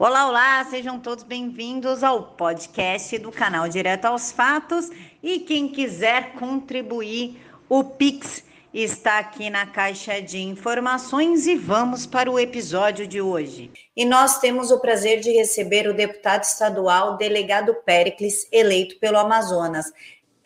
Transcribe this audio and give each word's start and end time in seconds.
Olá, 0.00 0.28
olá, 0.28 0.64
sejam 0.70 1.00
todos 1.00 1.24
bem-vindos 1.24 2.04
ao 2.04 2.22
podcast 2.22 3.18
do 3.18 3.32
canal 3.32 3.68
Direto 3.68 4.04
aos 4.04 4.30
Fatos. 4.30 4.88
E 5.20 5.40
quem 5.40 5.66
quiser 5.66 6.34
contribuir, 6.34 7.36
o 7.68 7.82
Pix 7.82 8.44
está 8.72 9.18
aqui 9.18 9.50
na 9.50 9.66
caixa 9.66 10.22
de 10.22 10.38
informações 10.38 11.48
e 11.48 11.56
vamos 11.56 12.06
para 12.06 12.30
o 12.30 12.38
episódio 12.38 13.08
de 13.08 13.20
hoje. 13.20 13.72
E 13.96 14.04
nós 14.04 14.38
temos 14.38 14.70
o 14.70 14.78
prazer 14.78 15.18
de 15.18 15.32
receber 15.32 15.88
o 15.88 15.94
deputado 15.94 16.44
estadual 16.44 17.16
delegado 17.16 17.74
Pericles, 17.84 18.46
eleito 18.52 19.00
pelo 19.00 19.18
Amazonas. 19.18 19.92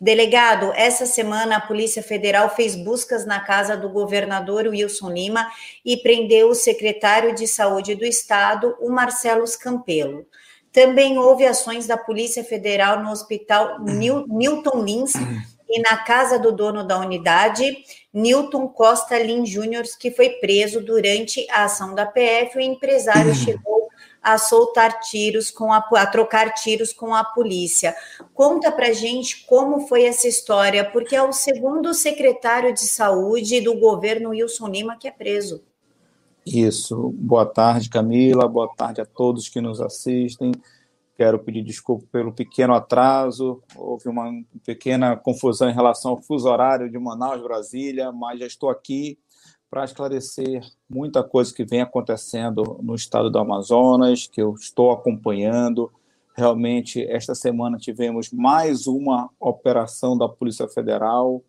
Delegado, 0.03 0.73
essa 0.75 1.05
semana 1.05 1.55
a 1.55 1.61
Polícia 1.61 2.03
Federal 2.03 2.53
fez 2.53 2.75
buscas 2.75 3.25
na 3.25 3.39
casa 3.39 3.77
do 3.77 3.87
governador 3.87 4.67
Wilson 4.67 5.09
Lima 5.09 5.47
e 5.85 5.95
prendeu 5.95 6.49
o 6.49 6.53
secretário 6.53 7.33
de 7.33 7.47
Saúde 7.47 7.95
do 7.95 8.03
Estado, 8.03 8.75
o 8.81 8.89
Marcelo 8.89 9.45
Campelo. 9.57 10.27
Também 10.73 11.17
houve 11.17 11.45
ações 11.45 11.87
da 11.87 11.95
Polícia 11.95 12.43
Federal 12.43 13.01
no 13.01 13.11
Hospital 13.11 13.79
Newton 13.79 14.83
Lins 14.83 15.13
e 15.69 15.79
na 15.79 15.95
casa 15.95 16.37
do 16.37 16.51
dono 16.51 16.85
da 16.85 16.99
unidade, 16.99 17.73
Newton 18.13 18.67
Costa 18.67 19.17
Lins 19.17 19.49
Júnior, 19.49 19.85
que 19.97 20.11
foi 20.11 20.31
preso 20.31 20.81
durante 20.81 21.49
a 21.49 21.63
ação 21.63 21.95
da 21.95 22.05
PF. 22.05 22.57
O 22.57 22.61
empresário 22.61 23.33
chegou 23.33 23.72
a 24.23 24.37
soltar 24.37 25.01
tiros 25.01 25.51
com 25.51 25.73
a, 25.73 25.77
a 25.77 26.05
trocar 26.05 26.53
tiros 26.53 26.93
com 26.93 27.13
a 27.13 27.23
polícia. 27.23 27.93
Conta 28.33 28.71
para 28.71 28.93
gente 28.93 29.45
como 29.45 29.87
foi 29.87 30.05
essa 30.05 30.27
história, 30.27 30.89
porque 30.89 31.15
é 31.15 31.21
o 31.21 31.33
segundo 31.33 31.93
secretário 31.93 32.73
de 32.73 32.87
saúde 32.87 33.59
do 33.59 33.77
governo 33.77 34.29
Wilson 34.29 34.69
Lima 34.69 34.95
que 34.95 35.07
é 35.07 35.11
preso. 35.11 35.61
Isso. 36.45 37.13
Boa 37.15 37.45
tarde, 37.45 37.89
Camila. 37.89 38.47
Boa 38.47 38.69
tarde 38.75 39.01
a 39.01 39.05
todos 39.05 39.49
que 39.49 39.61
nos 39.61 39.79
assistem. 39.79 40.53
Quero 41.15 41.39
pedir 41.39 41.63
desculpa 41.63 42.05
pelo 42.11 42.33
pequeno 42.33 42.73
atraso. 42.73 43.61
Houve 43.75 44.09
uma 44.09 44.31
pequena 44.65 45.15
confusão 45.15 45.69
em 45.69 45.73
relação 45.73 46.11
ao 46.11 46.21
fuso 46.21 46.49
horário 46.49 46.89
de 46.89 46.97
Manaus, 46.97 47.41
Brasília, 47.41 48.11
mas 48.11 48.39
já 48.39 48.47
estou 48.47 48.69
aqui 48.69 49.17
para 49.73 49.85
esclarecer 49.85 50.61
muita 50.87 51.23
coisa 51.23 51.51
que 51.51 51.65
vem 51.65 51.81
acontecendo 51.81 52.79
no 52.83 52.93
estado 52.93 53.31
do 53.31 53.39
Amazonas, 53.39 54.27
que 54.27 54.39
eu 54.39 54.53
estou 54.53 54.91
acompanhando. 54.91 55.91
Realmente, 56.35 57.01
esta 57.01 57.33
semana 57.33 57.79
tivemos 57.79 58.29
mais 58.31 58.85
uma 58.85 59.31
operação 59.39 60.15
da 60.15 60.29
Polícia 60.29 60.67
Federal, 60.67 61.41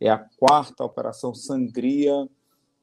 é 0.00 0.08
a 0.08 0.24
quarta 0.38 0.84
Operação 0.84 1.34
Sangria, 1.34 2.28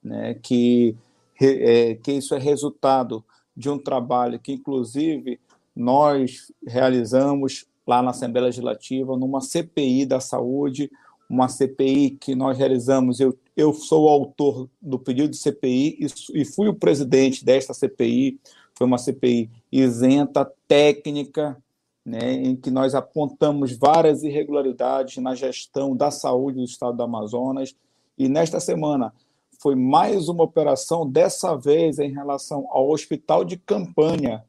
né, 0.03 0.33
que, 0.33 0.97
é, 1.39 1.95
que 1.95 2.11
isso 2.11 2.36
é 2.36 2.38
resultado 2.38 3.23
de 3.55 3.70
um 3.70 3.80
trabalho 3.80 4.38
que, 4.38 4.52
inclusive, 4.52 5.39
nós 5.73 6.52
realizamos 6.67 7.66
lá 7.88 8.02
na 8.02 8.09
Assembleia 8.09 8.47
Legislativa, 8.47 9.16
numa 9.16 9.39
CPI 9.39 10.05
da 10.05 10.20
saúde, 10.20 10.92
uma 11.30 11.47
CPI 11.47 12.17
que 12.20 12.36
nós 12.36 12.58
realizamos, 12.58 13.22
eu, 13.22 13.38
eu 13.60 13.74
sou 13.74 14.06
o 14.06 14.10
autor 14.10 14.70
do 14.82 14.98
pedido 14.98 15.30
de 15.30 15.38
CPI 15.38 15.98
e, 16.34 16.46
fui 16.46 16.70
o 16.70 16.74
presidente 16.74 17.44
desta 17.44 17.74
CPI. 17.74 18.40
Foi 18.74 18.88
uma 18.88 18.98
CPI 18.98 19.50
isenta, 19.70 20.50
técnica, 20.68 21.62
né, 22.06 22.34
em 22.34 22.56
que 22.56 22.72
nós 22.72 22.96
apontamos 22.96 23.78
várias 23.78 24.24
irregularidades 24.24 25.22
na 25.22 25.36
gestão 25.36 25.96
da 25.96 26.10
saúde 26.10 26.60
do 26.60 26.64
estado 26.64 26.96
do 26.96 27.04
Amazonas. 27.04 27.76
E 28.18 28.30
nesta 28.30 28.60
semana 28.60 29.14
foi 29.62 29.76
mais 29.76 30.30
uma 30.30 30.46
operação, 30.46 31.10
dessa 31.10 31.56
vez 31.56 32.00
em 32.00 32.12
relação 32.14 32.66
ao 32.70 32.90
hospital 32.90 33.44
de 33.44 33.58
campanha, 33.58 34.44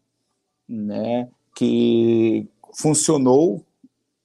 né, 0.69 1.29
que 1.57 2.47
funcionou 2.73 3.65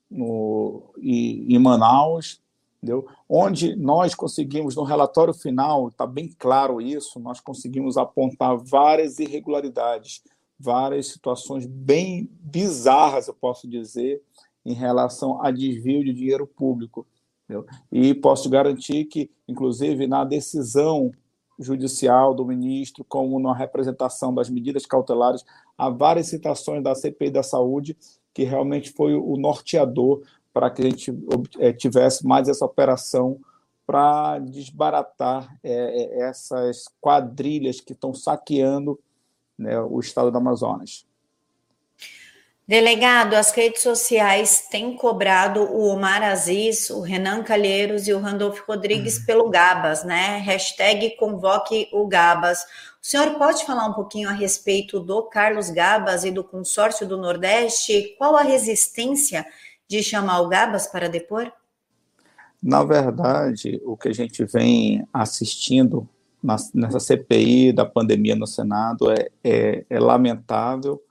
no, 0.09 0.83
em 1.01 1.57
Manaus 1.57 2.39
entendeu? 2.85 3.07
Onde 3.27 3.75
nós 3.75 4.13
conseguimos, 4.13 4.75
no 4.75 4.83
relatório 4.83 5.33
final, 5.33 5.87
está 5.87 6.05
bem 6.05 6.29
claro 6.37 6.79
isso, 6.79 7.19
nós 7.19 7.39
conseguimos 7.39 7.97
apontar 7.97 8.55
várias 8.57 9.17
irregularidades, 9.17 10.21
várias 10.57 11.07
situações 11.07 11.65
bem 11.65 12.29
bizarras, 12.39 13.27
eu 13.27 13.33
posso 13.33 13.67
dizer, 13.67 14.21
em 14.63 14.73
relação 14.73 15.43
a 15.43 15.49
desvio 15.49 16.03
de 16.03 16.13
dinheiro 16.13 16.45
público. 16.45 17.07
Entendeu? 17.43 17.65
E 17.91 18.13
posso 18.13 18.49
garantir 18.49 19.05
que, 19.05 19.31
inclusive, 19.47 20.05
na 20.05 20.23
decisão 20.23 21.11
judicial 21.59 22.35
do 22.35 22.45
ministro, 22.45 23.03
como 23.03 23.39
na 23.39 23.53
representação 23.53 24.33
das 24.33 24.49
medidas 24.49 24.85
cautelares, 24.85 25.43
há 25.77 25.89
várias 25.89 26.27
citações 26.27 26.83
da 26.83 26.93
CPI 26.93 27.31
da 27.31 27.43
Saúde 27.43 27.97
que 28.33 28.43
realmente 28.43 28.91
foi 28.91 29.15
o 29.15 29.37
norteador 29.37 30.21
para 30.55 30.69
que 30.69 30.81
a 30.81 30.85
gente 30.85 31.13
é, 31.59 31.73
tivesse 31.73 32.25
mais 32.25 32.47
essa 32.47 32.63
operação 32.63 33.37
para 33.85 34.39
desbaratar 34.39 35.53
é, 35.61 36.27
essas 36.29 36.85
quadrilhas 37.01 37.81
que 37.81 37.91
estão 37.91 38.13
saqueando 38.13 38.97
né, 39.59 39.77
o 39.81 39.99
estado 39.99 40.31
do 40.31 40.37
Amazonas. 40.37 41.05
Delegado, 42.65 43.33
as 43.33 43.51
redes 43.51 43.83
sociais 43.83 44.67
têm 44.71 44.95
cobrado 44.95 45.61
o 45.61 45.87
Omar 45.89 46.23
Aziz, 46.23 46.89
o 46.89 47.01
Renan 47.01 47.43
Calheiros 47.43 48.07
e 48.07 48.13
o 48.13 48.19
Randolfo 48.19 48.63
Rodrigues 48.65 49.17
uhum. 49.17 49.25
pelo 49.25 49.49
Gabas, 49.49 50.05
né? 50.05 50.37
Hashtag 50.37 51.17
convoque 51.17 51.89
o 51.91 52.07
Gabas. 52.07 52.63
O 52.63 53.05
senhor 53.05 53.35
pode 53.37 53.65
falar 53.65 53.85
um 53.87 53.93
pouquinho 53.93 54.29
a 54.29 54.31
respeito 54.31 55.01
do 55.01 55.21
Carlos 55.23 55.69
Gabas 55.69 56.23
e 56.23 56.31
do 56.31 56.45
consórcio 56.45 57.05
do 57.05 57.17
Nordeste? 57.17 58.15
Qual 58.17 58.37
a 58.37 58.41
resistência 58.41 59.45
de 59.87 60.01
chamar 60.03 60.41
o 60.41 60.47
Gabas 60.47 60.87
para 60.87 61.09
depor? 61.09 61.51
Na 62.61 62.83
verdade, 62.83 63.79
o 63.85 63.95
que 63.95 64.09
a 64.09 64.13
gente 64.13 64.43
vem 64.45 65.07
assistindo 65.13 66.07
nessa 66.73 66.99
CPI 66.99 67.71
da 67.71 67.85
pandemia 67.85 68.35
no 68.35 68.45
Senado 68.45 69.11
é, 69.11 69.29
é, 69.43 69.85
é 69.89 69.99
lamentável, 69.99 71.01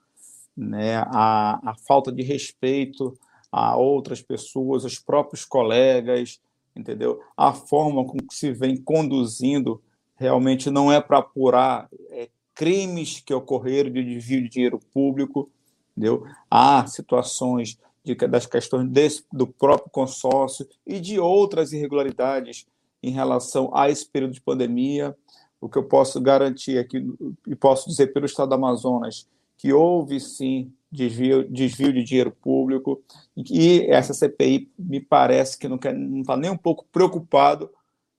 né? 0.56 0.96
A, 1.06 1.60
a, 1.70 1.74
falta 1.86 2.12
de 2.12 2.22
respeito 2.22 3.18
a 3.50 3.76
outras 3.76 4.22
pessoas, 4.22 4.84
os 4.84 4.98
próprios 4.98 5.44
colegas, 5.44 6.40
entendeu? 6.74 7.20
A 7.36 7.52
forma 7.52 8.04
com 8.04 8.18
que 8.18 8.34
se 8.34 8.52
vem 8.52 8.76
conduzindo 8.76 9.82
realmente 10.16 10.70
não 10.70 10.92
é 10.92 11.00
para 11.00 11.18
apurar 11.18 11.88
é, 12.10 12.28
crimes 12.54 13.20
que 13.20 13.34
ocorreram 13.34 13.90
de 13.90 14.04
desvio 14.04 14.42
de 14.42 14.48
dinheiro 14.48 14.80
público, 14.92 15.50
entendeu? 15.96 16.24
Há 16.50 16.86
situações 16.86 17.78
de, 18.04 18.14
das 18.14 18.46
questões 18.46 18.88
desse, 18.88 19.24
do 19.32 19.46
próprio 19.46 19.90
consórcio 19.90 20.68
e 20.86 21.00
de 21.00 21.18
outras 21.18 21.72
irregularidades 21.72 22.66
em 23.02 23.10
relação 23.10 23.74
a 23.74 23.88
esse 23.88 24.06
período 24.06 24.34
de 24.34 24.40
pandemia. 24.40 25.16
O 25.60 25.68
que 25.68 25.78
eu 25.78 25.84
posso 25.84 26.20
garantir 26.20 26.78
aqui, 26.78 27.04
e 27.46 27.56
posso 27.56 27.88
dizer 27.88 28.08
pelo 28.12 28.26
Estado 28.26 28.50
do 28.50 28.54
Amazonas, 28.56 29.26
que 29.56 29.72
houve 29.72 30.20
sim 30.20 30.70
desvio, 30.92 31.48
desvio 31.48 31.92
de 31.92 32.04
dinheiro 32.04 32.30
público, 32.30 33.02
e 33.36 33.86
essa 33.88 34.12
CPI 34.12 34.70
me 34.78 35.00
parece 35.00 35.58
que 35.58 35.66
não 35.66 35.76
está 35.76 36.36
nem 36.36 36.50
um 36.50 36.56
pouco 36.56 36.86
preocupado 36.92 37.70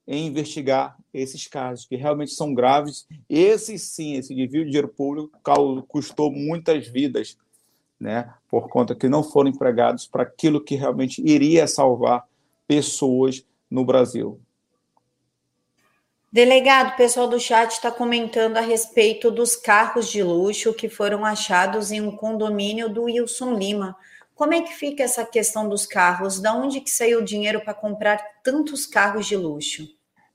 em 0.07 0.28
investigar 0.28 0.97
esses 1.13 1.47
casos, 1.47 1.85
que 1.85 1.96
realmente 1.96 2.31
são 2.31 2.53
graves. 2.53 3.07
Esse 3.29 3.78
sim, 3.79 4.16
esse 4.16 4.35
desvio 4.35 4.63
de 4.63 4.72
dinheiro 4.72 4.88
público 4.88 5.31
custou 5.88 6.31
muitas 6.31 6.88
vidas 6.88 7.38
né, 8.00 8.33
por 8.50 8.69
conta 8.69 8.95
que 8.95 9.07
não 9.07 9.23
foram 9.23 9.50
empregados 9.50 10.07
para 10.07 10.23
aquilo 10.23 10.63
que 10.63 10.75
realmente 10.75 11.22
iria 11.25 11.67
salvar 11.67 12.25
pessoas 12.67 13.45
no 13.69 13.85
Brasil. 13.85 14.39
Delegado, 16.31 16.94
o 16.94 16.97
pessoal 16.97 17.29
do 17.29 17.39
chat 17.39 17.72
está 17.72 17.89
comentando 17.89 18.57
a 18.57 18.61
respeito 18.61 19.31
dos 19.31 19.55
carros 19.55 20.09
de 20.09 20.22
luxo 20.22 20.73
que 20.73 20.89
foram 20.89 21.23
achados 21.23 21.91
em 21.91 22.01
um 22.01 22.11
condomínio 22.11 22.90
do 22.90 23.03
Wilson 23.03 23.53
Lima. 23.53 23.96
Como 24.35 24.53
é 24.53 24.61
que 24.61 24.73
fica 24.73 25.02
essa 25.02 25.25
questão 25.25 25.70
dos 25.70 25.85
carros? 25.85 26.41
Da 26.41 26.53
onde 26.53 26.81
que 26.81 26.91
saiu 26.91 27.20
o 27.20 27.23
dinheiro 27.23 27.61
para 27.61 27.73
comprar 27.73 28.22
tantos 28.43 28.85
carros 28.85 29.25
de 29.28 29.37
luxo? 29.37 29.87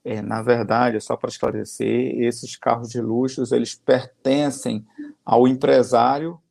É, 0.03 0.23
na 0.23 0.41
verdade, 0.41 0.99
só 0.99 1.15
para 1.15 1.29
esclarecer, 1.29 2.19
esses 2.19 2.55
carros 2.55 2.89
de 2.89 2.99
luxo 2.99 3.43
eles 3.53 3.75
pertencem 3.75 4.83
ao 5.23 5.47
empresário 5.47 6.41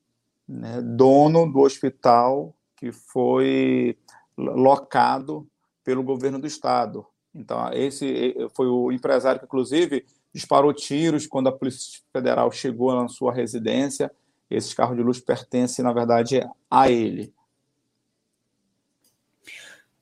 né, 0.50 0.82
dono 0.82 1.50
do 1.50 1.60
hospital 1.60 2.52
que 2.76 2.90
foi 2.90 3.96
locado 4.36 5.46
pelo 5.84 6.02
governo 6.02 6.40
do 6.40 6.46
estado. 6.46 7.06
Então, 7.32 7.72
esse 7.72 8.34
foi 8.56 8.66
o 8.66 8.90
empresário 8.90 9.38
que, 9.38 9.46
inclusive, 9.46 10.04
disparou 10.34 10.72
tiros 10.72 11.26
quando 11.26 11.48
a 11.48 11.52
Polícia 11.52 12.00
Federal 12.12 12.50
chegou 12.50 12.92
na 12.94 13.06
sua 13.08 13.32
residência. 13.32 14.10
Esses 14.50 14.74
carros 14.74 14.96
de 14.96 15.02
luxo 15.02 15.22
pertencem, 15.22 15.84
na 15.84 15.92
verdade, 15.92 16.44
a 16.68 16.90
ele. 16.90 17.32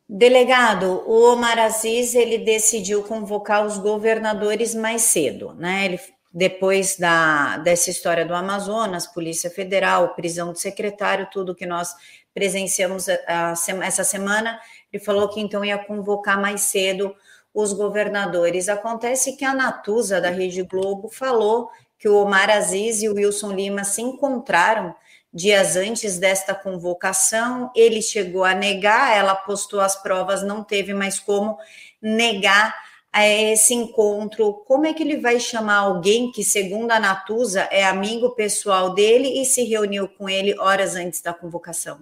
Delegado, 0.08 1.02
o 1.06 1.32
Omar 1.32 1.58
Aziz 1.58 2.14
ele 2.14 2.38
decidiu 2.38 3.02
convocar 3.02 3.66
os 3.66 3.76
governadores 3.76 4.74
mais 4.74 5.02
cedo, 5.02 5.52
né? 5.52 5.84
Ele 5.84 6.00
depois 6.32 6.96
da, 6.96 7.58
dessa 7.58 7.90
história 7.90 8.24
do 8.24 8.34
Amazonas, 8.34 9.06
Polícia 9.06 9.50
Federal, 9.50 10.14
prisão 10.14 10.52
do 10.52 10.58
secretário, 10.58 11.28
tudo 11.32 11.54
que 11.54 11.66
nós 11.66 11.94
presenciamos 12.34 13.08
a, 13.08 13.18
a, 13.26 13.84
essa 13.84 14.04
semana, 14.04 14.60
ele 14.92 15.02
falou 15.02 15.28
que 15.28 15.40
então 15.40 15.64
ia 15.64 15.78
convocar 15.78 16.40
mais 16.40 16.62
cedo 16.62 17.14
os 17.52 17.72
governadores. 17.72 18.68
Acontece 18.68 19.36
que 19.36 19.44
a 19.44 19.54
Natuza, 19.54 20.20
da 20.20 20.30
Rede 20.30 20.62
Globo, 20.62 21.08
falou 21.08 21.70
que 21.98 22.08
o 22.08 22.16
Omar 22.16 22.50
Aziz 22.50 23.02
e 23.02 23.08
o 23.08 23.14
Wilson 23.14 23.52
Lima 23.52 23.82
se 23.82 24.02
encontraram 24.02 24.94
dias 25.32 25.76
antes 25.76 26.18
desta 26.18 26.54
convocação. 26.54 27.72
Ele 27.74 28.00
chegou 28.00 28.44
a 28.44 28.54
negar, 28.54 29.16
ela 29.16 29.34
postou 29.34 29.80
as 29.80 30.00
provas, 30.00 30.42
não 30.42 30.62
teve 30.62 30.94
mais 30.94 31.18
como 31.18 31.58
negar 32.00 32.72
esse 33.16 33.74
encontro. 33.74 34.52
Como 34.66 34.86
é 34.86 34.92
que 34.92 35.02
ele 35.02 35.18
vai 35.18 35.40
chamar 35.40 35.78
alguém 35.78 36.30
que, 36.30 36.44
segundo 36.44 36.90
a 36.90 37.00
Natuza, 37.00 37.62
é 37.70 37.84
amigo 37.84 38.30
pessoal 38.30 38.94
dele 38.94 39.40
e 39.40 39.44
se 39.44 39.64
reuniu 39.64 40.08
com 40.08 40.28
ele 40.28 40.58
horas 40.58 40.94
antes 40.94 41.20
da 41.22 41.32
convocação? 41.32 42.00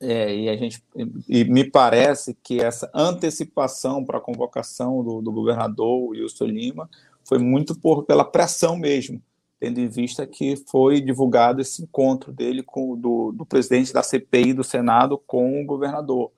É, 0.00 0.32
e 0.32 0.48
a 0.48 0.56
gente 0.56 0.80
e 1.28 1.44
me 1.44 1.64
parece 1.64 2.36
que 2.40 2.60
essa 2.60 2.88
antecipação 2.94 4.04
para 4.04 4.18
a 4.18 4.20
convocação 4.20 5.02
do, 5.02 5.20
do 5.20 5.32
governador 5.32 6.10
Wilson 6.10 6.44
Lima 6.44 6.88
foi 7.24 7.38
muito 7.38 7.74
por 7.76 8.04
pela 8.04 8.24
pressão 8.24 8.76
mesmo, 8.76 9.20
tendo 9.58 9.80
em 9.80 9.88
vista 9.88 10.24
que 10.24 10.54
foi 10.70 11.00
divulgado 11.00 11.60
esse 11.60 11.82
encontro 11.82 12.32
dele 12.32 12.62
com 12.62 12.96
do, 12.96 13.32
do 13.32 13.44
presidente 13.44 13.92
da 13.92 14.04
CPI 14.04 14.52
do 14.52 14.62
Senado 14.62 15.18
com 15.26 15.60
o 15.60 15.66
governador, 15.66 16.30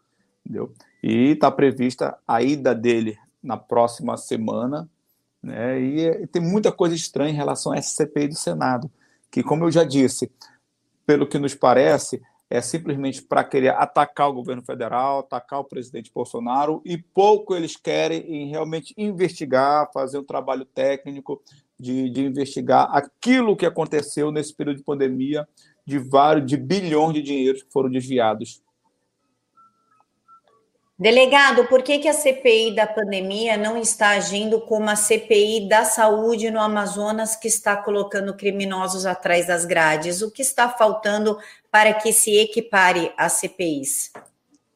entendeu? 0.42 0.72
E 1.02 1.32
está 1.32 1.50
prevista 1.50 2.16
a 2.26 2.42
ida 2.42 2.74
dele 2.74 3.18
na 3.42 3.56
próxima 3.56 4.16
semana, 4.16 4.88
né? 5.42 5.80
E, 5.80 6.06
e 6.06 6.26
tem 6.26 6.42
muita 6.42 6.70
coisa 6.70 6.94
estranha 6.94 7.30
em 7.30 7.36
relação 7.36 7.72
a 7.72 7.76
essa 7.76 7.94
CPI 7.94 8.28
do 8.28 8.34
Senado, 8.34 8.90
que 9.30 9.42
como 9.42 9.64
eu 9.64 9.70
já 9.70 9.84
disse, 9.84 10.30
pelo 11.06 11.26
que 11.26 11.38
nos 11.38 11.54
parece, 11.54 12.22
é 12.48 12.60
simplesmente 12.60 13.22
para 13.22 13.44
querer 13.44 13.70
atacar 13.70 14.28
o 14.28 14.32
governo 14.32 14.62
federal, 14.62 15.20
atacar 15.20 15.60
o 15.60 15.64
presidente 15.64 16.10
Bolsonaro, 16.12 16.82
e 16.84 16.98
pouco 16.98 17.54
eles 17.54 17.76
querem 17.76 18.20
em 18.22 18.50
realmente 18.50 18.92
investigar, 18.98 19.90
fazer 19.92 20.18
um 20.18 20.24
trabalho 20.24 20.64
técnico 20.64 21.40
de, 21.78 22.10
de 22.10 22.24
investigar 22.24 22.90
aquilo 22.92 23.56
que 23.56 23.64
aconteceu 23.64 24.32
nesse 24.32 24.52
período 24.52 24.78
de 24.78 24.82
pandemia, 24.82 25.48
de 25.86 25.98
vários, 25.98 26.44
de 26.44 26.56
bilhões 26.56 27.14
de 27.14 27.22
dinheiros 27.22 27.62
que 27.62 27.72
foram 27.72 27.88
desviados 27.88 28.60
Delegado, 31.00 31.66
por 31.66 31.82
que, 31.82 31.98
que 31.98 32.08
a 32.08 32.12
CPI 32.12 32.74
da 32.74 32.86
pandemia 32.86 33.56
não 33.56 33.78
está 33.78 34.10
agindo 34.10 34.60
como 34.60 34.90
a 34.90 34.94
CPI 34.94 35.66
da 35.66 35.82
saúde 35.82 36.50
no 36.50 36.60
Amazonas, 36.60 37.34
que 37.34 37.48
está 37.48 37.74
colocando 37.74 38.36
criminosos 38.36 39.06
atrás 39.06 39.46
das 39.46 39.64
grades? 39.64 40.20
O 40.20 40.30
que 40.30 40.42
está 40.42 40.68
faltando 40.68 41.38
para 41.70 41.94
que 41.94 42.12
se 42.12 42.38
equipare 42.38 43.14
às 43.16 43.40
CPIs? 43.40 44.12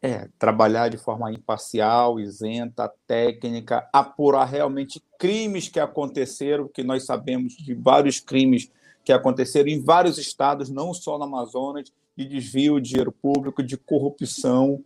É, 0.01 0.27
trabalhar 0.39 0.89
de 0.89 0.97
forma 0.97 1.31
imparcial, 1.31 2.19
isenta, 2.19 2.91
técnica, 3.07 3.87
apurar 3.93 4.47
realmente 4.47 5.05
crimes 5.19 5.69
que 5.69 5.79
aconteceram, 5.79 6.69
que 6.69 6.83
nós 6.83 7.05
sabemos 7.05 7.55
de 7.55 7.75
vários 7.75 8.19
crimes 8.19 8.73
que 9.05 9.13
aconteceram 9.13 9.69
em 9.69 9.85
vários 9.85 10.17
estados, 10.17 10.71
não 10.71 10.95
só 10.95 11.19
no 11.19 11.25
Amazonas, 11.25 11.93
de 12.17 12.25
desvio 12.25 12.81
de 12.81 12.89
dinheiro 12.89 13.13
público, 13.13 13.63
de 13.63 13.77
corrupção, 13.77 14.83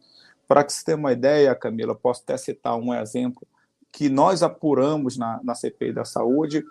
para 0.48 0.64
que 0.64 0.72
você 0.72 0.82
tenha 0.82 0.96
uma 0.96 1.12
ideia, 1.12 1.54
Camila, 1.54 1.94
posso 1.94 2.22
até 2.22 2.36
citar 2.38 2.74
um 2.76 2.94
exemplo 2.94 3.46
que 3.92 4.08
nós 4.08 4.42
apuramos 4.42 5.18
na, 5.18 5.38
na 5.44 5.54
CPI 5.54 5.92
da 5.92 6.04
saúde, 6.04 6.64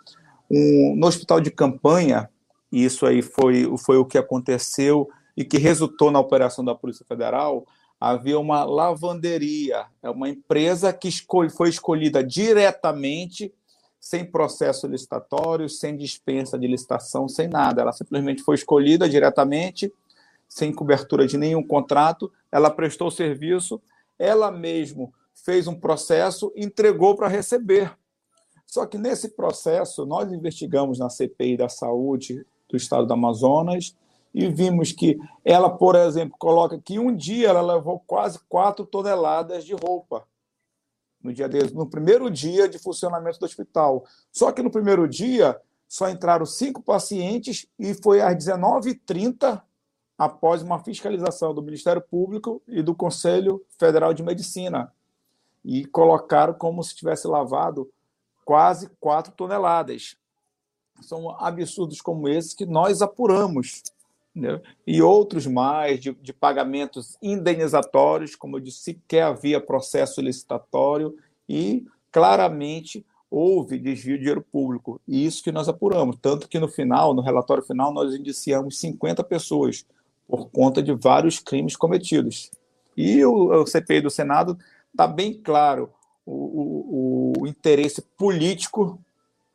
um, 0.49 0.95
no 0.97 1.07
hospital 1.07 1.39
de 1.39 1.51
campanha, 1.51 2.29
isso 2.71 3.05
aí 3.05 3.21
foi, 3.21 3.71
foi 3.77 3.97
o 3.97 4.05
que 4.05 4.17
aconteceu 4.17 5.07
e 5.35 5.45
que 5.45 5.57
resultou 5.57 6.09
na 6.09 6.19
operação 6.19 6.65
da 6.65 6.73
Polícia 6.73 7.05
Federal, 7.07 7.65
havia 7.99 8.39
uma 8.39 8.63
lavanderia, 8.63 9.85
é 10.01 10.09
uma 10.09 10.27
empresa 10.27 10.91
que 10.91 11.07
escolhe, 11.07 11.49
foi 11.49 11.69
escolhida 11.69 12.23
diretamente, 12.23 13.53
sem 13.99 14.23
processo 14.23 14.87
licitatório, 14.87 15.69
sem 15.69 15.97
dispensa 15.97 16.57
de 16.57 16.67
licitação, 16.67 17.27
sem 17.27 17.47
nada. 17.47 17.81
Ela 17.81 17.91
simplesmente 17.91 18.41
foi 18.41 18.55
escolhida 18.55 19.09
diretamente 19.09 19.91
sem 20.47 20.73
cobertura 20.73 21.27
de 21.27 21.37
nenhum 21.37 21.65
contrato, 21.65 22.31
ela 22.51 22.69
prestou 22.69 23.11
serviço, 23.11 23.81
ela 24.17 24.51
mesmo 24.51 25.13
fez 25.33 25.67
um 25.67 25.79
processo, 25.79 26.51
entregou 26.55 27.15
para 27.15 27.27
receber. 27.27 27.95
Só 28.65 28.85
que 28.85 28.97
nesse 28.97 29.29
processo, 29.29 30.05
nós 30.05 30.31
investigamos 30.31 30.99
na 30.99 31.09
CPI 31.09 31.57
da 31.57 31.69
Saúde 31.69 32.45
do 32.67 32.75
Estado 32.75 33.05
do 33.05 33.13
Amazonas 33.13 33.95
e 34.33 34.47
vimos 34.49 34.91
que 34.91 35.17
ela, 35.43 35.69
por 35.69 35.95
exemplo, 35.95 36.35
coloca 36.37 36.77
que 36.79 36.99
um 36.99 37.15
dia 37.15 37.47
ela 37.49 37.61
levou 37.61 38.03
quase 38.05 38.39
4 38.49 38.85
toneladas 38.85 39.63
de 39.63 39.73
roupa. 39.73 40.27
No, 41.23 41.33
dia 41.33 41.47
de, 41.47 41.73
no 41.73 41.89
primeiro 41.89 42.29
dia 42.29 42.67
de 42.67 42.77
funcionamento 42.77 43.39
do 43.39 43.45
hospital. 43.45 44.05
Só 44.31 44.51
que 44.51 44.61
no 44.61 44.69
primeiro 44.69 45.07
dia 45.07 45.59
só 45.87 46.09
entraram 46.09 46.45
cinco 46.45 46.81
pacientes 46.81 47.65
e 47.79 47.93
foi 47.93 48.21
às 48.21 48.35
19h30 48.35 49.61
após 50.17 50.61
uma 50.61 50.79
fiscalização 50.79 51.53
do 51.53 51.61
Ministério 51.61 52.01
Público 52.01 52.61
e 52.67 52.81
do 52.81 52.95
Conselho 52.95 53.63
Federal 53.77 54.13
de 54.13 54.23
Medicina. 54.23 54.91
E 55.63 55.85
colocaram 55.85 56.53
como 56.53 56.83
se 56.83 56.95
tivesse 56.95 57.27
lavado 57.27 57.89
quase 58.43 58.89
4 58.99 59.33
toneladas. 59.33 60.15
São 61.01 61.29
absurdos 61.39 62.01
como 62.01 62.27
esses 62.27 62.53
que 62.53 62.65
nós 62.65 63.01
apuramos. 63.01 63.83
Né? 64.33 64.59
E 64.85 65.01
outros 65.01 65.45
mais 65.45 65.99
de, 65.99 66.13
de 66.13 66.33
pagamentos 66.33 67.17
indenizatórios, 67.21 68.35
como 68.35 68.55
eu 68.55 68.61
disse, 68.61 68.79
sequer 68.79 69.23
havia 69.23 69.61
processo 69.61 70.21
licitatório 70.21 71.15
e 71.47 71.85
claramente 72.11 73.05
houve 73.29 73.77
desvio 73.77 74.13
de 74.13 74.19
dinheiro 74.19 74.41
público. 74.41 74.99
E 75.07 75.25
isso 75.25 75.43
que 75.43 75.51
nós 75.51 75.67
apuramos. 75.67 76.17
Tanto 76.21 76.47
que 76.47 76.59
no 76.59 76.67
final, 76.67 77.13
no 77.13 77.21
relatório 77.21 77.63
final, 77.63 77.93
nós 77.93 78.15
indiciamos 78.15 78.79
50 78.79 79.23
pessoas 79.23 79.85
por 80.27 80.49
conta 80.49 80.81
de 80.83 80.93
vários 80.93 81.39
crimes 81.39 81.75
cometidos. 81.75 82.51
E 82.95 83.23
o, 83.23 83.61
o 83.61 83.65
CPI 83.65 84.01
do 84.01 84.09
Senado 84.09 84.57
está 84.91 85.07
bem 85.07 85.33
claro 85.41 85.91
o, 86.25 87.33
o, 87.37 87.41
o 87.41 87.47
interesse 87.47 88.01
político 88.01 88.99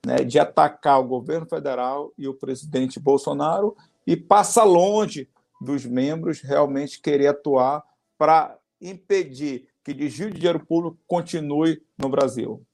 né, 0.05 0.17
de 0.17 0.39
atacar 0.39 1.01
o 1.01 1.07
governo 1.07 1.47
federal 1.47 2.13
e 2.17 2.27
o 2.27 2.35
presidente 2.35 2.99
Bolsonaro 2.99 3.77
e 4.07 4.17
passa 4.17 4.65
longe 4.65 5.29
dos 5.61 5.85
membros 5.85 6.41
realmente 6.41 7.01
querer 7.01 7.29
atuar 7.29 7.85
para 8.19 8.57
impedir 8.81 9.69
que 9.85 9.93
desvio 9.93 10.31
de 10.31 10.39
dinheiro 10.39 10.65
público 10.65 10.99
continue 11.07 11.83
no 11.99 12.09
Brasil. 12.09 12.65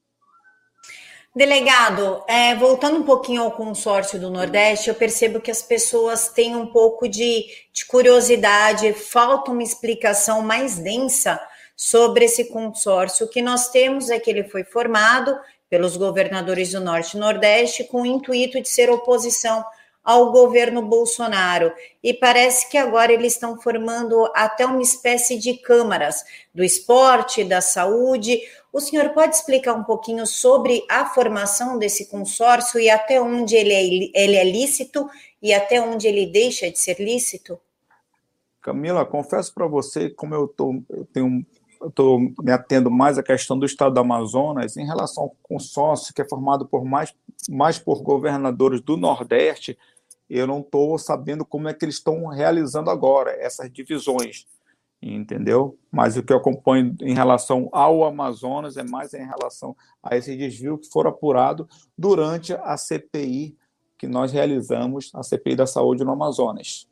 Delegado, 1.39 2.25
é, 2.27 2.53
voltando 2.57 2.99
um 2.99 3.05
pouquinho 3.05 3.43
ao 3.43 3.53
consórcio 3.53 4.19
do 4.19 4.29
Nordeste, 4.29 4.89
eu 4.89 4.95
percebo 4.97 5.41
que 5.41 5.53
as 5.53 5.63
pessoas 5.63 6.29
têm 6.31 6.57
um 6.57 6.67
pouco 6.67 7.09
de, 7.09 7.47
de 7.73 7.87
curiosidade, 7.87 8.93
falta 8.93 9.53
uma 9.53 9.63
explicação 9.63 10.43
mais 10.43 10.81
densa 10.81 11.41
sobre 11.77 12.25
esse 12.25 12.47
consórcio. 12.47 13.25
O 13.25 13.29
que 13.29 13.41
nós 13.41 13.69
temos 13.69 14.11
é 14.11 14.19
que 14.19 14.29
ele 14.29 14.49
foi 14.49 14.65
formado 14.65 15.33
pelos 15.71 15.97
governadores 15.97 16.73
do 16.73 16.81
Norte 16.81 17.17
e 17.17 17.21
Nordeste 17.21 17.85
com 17.85 18.03
o 18.03 18.07
intuito 18.07 18.61
de 18.61 18.69
ser 18.69 18.91
oposição 18.91 19.65
ao 20.09 20.33
governo 20.33 20.81
Bolsonaro. 20.81 21.71
E 22.03 22.15
parece 22.15 22.69
que 22.69 22.79
agora 22.79 23.13
eles 23.13 23.35
estão 23.35 23.61
formando 23.61 24.29
até 24.35 24.67
uma 24.67 24.81
espécie 24.81 25.39
de 25.39 25.55
câmaras 25.55 26.25
do 26.53 26.65
esporte, 26.65 27.45
da 27.45 27.61
saúde. 27.61 28.41
O 28.73 28.81
senhor 28.81 29.11
pode 29.11 29.35
explicar 29.35 29.75
um 29.75 29.85
pouquinho 29.85 30.27
sobre 30.27 30.85
a 30.91 31.07
formação 31.07 31.79
desse 31.79 32.07
consórcio 32.07 32.79
e 32.79 32.91
até 32.91 33.21
onde 33.21 33.57
ele 33.57 33.73
é, 33.73 34.23
ele 34.23 34.37
é 34.37 34.45
lícito 34.45 35.09
e 35.43 35.55
até 35.55 35.81
onde 35.81 36.07
ele 36.07 36.27
deixa 36.27 36.71
de 36.71 36.79
ser 36.79 37.01
lícito? 37.01 37.59
Camila, 38.61 39.07
confesso 39.07 39.55
para 39.55 39.67
você, 39.67 40.11
como 40.11 40.35
eu, 40.35 40.47
tô, 40.49 40.83
eu 40.91 41.07
tenho 41.07 41.47
estou 41.87 42.19
me 42.19 42.51
atendo 42.51 42.91
mais 42.91 43.19
à 43.19 43.23
questão 43.23 43.57
do 43.57 43.65
estado 43.65 43.95
do 43.95 44.01
Amazonas 44.01 44.77
em 44.77 44.85
relação 44.85 45.25
ao 45.25 45.37
consórcio 45.43 46.13
que 46.13 46.21
é 46.21 46.29
formado 46.29 46.67
por 46.67 46.85
mais, 46.85 47.15
mais 47.49 47.79
por 47.79 48.03
governadores 48.03 48.81
do 48.81 48.97
Nordeste 48.97 49.79
eu 50.29 50.47
não 50.47 50.61
estou 50.61 50.99
sabendo 50.99 51.45
como 51.45 51.69
é 51.69 51.75
que 51.75 51.85
eles 51.85 51.95
estão 51.95 52.27
realizando 52.27 52.91
agora 52.91 53.31
essas 53.31 53.73
divisões, 53.73 54.47
entendeu? 55.01 55.79
Mas 55.91 56.17
o 56.17 56.23
que 56.23 56.33
eu 56.33 56.39
acompanho 56.39 56.95
em 57.01 57.15
relação 57.15 57.69
ao 57.73 58.05
Amazonas 58.05 58.77
é 58.77 58.83
mais 58.83 59.15
em 59.15 59.25
relação 59.25 59.77
a 60.03 60.17
esse 60.17 60.37
desvio 60.37 60.79
que 60.79 60.89
foram 60.89 61.11
apurado 61.11 61.69
durante 61.97 62.53
a 62.53 62.77
CPI 62.77 63.57
que 63.99 64.07
nós 64.07 64.31
realizamos, 64.31 65.11
a 65.13 65.25
CPI 65.25 65.57
da 65.57 65.67
saúde 65.67 66.05
no 66.05 66.13
Amazonas. 66.13 66.87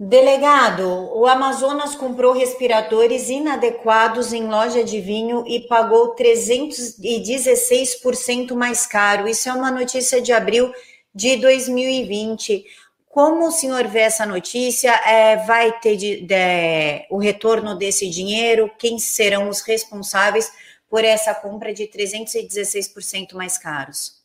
Delegado, 0.00 0.86
o 1.18 1.26
Amazonas 1.26 1.96
comprou 1.96 2.32
respiradores 2.32 3.28
inadequados 3.28 4.32
em 4.32 4.46
loja 4.46 4.84
de 4.84 5.00
vinho 5.00 5.42
e 5.44 5.66
pagou 5.66 6.14
316% 6.14 8.54
mais 8.54 8.86
caro. 8.86 9.26
Isso 9.26 9.48
é 9.48 9.52
uma 9.52 9.72
notícia 9.72 10.22
de 10.22 10.32
abril 10.32 10.72
de 11.12 11.36
2020. 11.38 12.64
Como 13.08 13.48
o 13.48 13.50
senhor 13.50 13.86
vê 13.86 14.00
essa 14.00 14.26
notícia? 14.26 14.90
É, 15.06 15.36
vai 15.44 15.78
ter 15.80 15.96
de, 15.96 16.20
de, 16.22 17.06
o 17.10 17.18
retorno 17.18 17.76
desse 17.76 18.08
dinheiro? 18.08 18.70
Quem 18.78 18.98
serão 18.98 19.48
os 19.48 19.60
responsáveis 19.62 20.50
por 20.88 21.04
essa 21.04 21.34
compra 21.34 21.72
de 21.72 21.84
316% 21.84 23.34
mais 23.34 23.58
caros? 23.58 24.22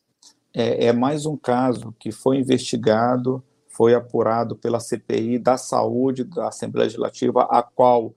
É, 0.54 0.88
é 0.88 0.94
mais 0.94 1.26
um 1.26 1.36
caso 1.36 1.96
que 1.98 2.12
foi 2.12 2.38
investigado 2.38 3.44
foi 3.74 3.96
apurado 3.96 4.56
pela 4.56 4.80
CPI 4.80 5.40
da 5.40 5.58
Saúde 5.58 6.24
da 6.24 6.48
Assembleia 6.48 6.86
Legislativa, 6.86 7.48
a 7.50 7.64
qual 7.64 8.14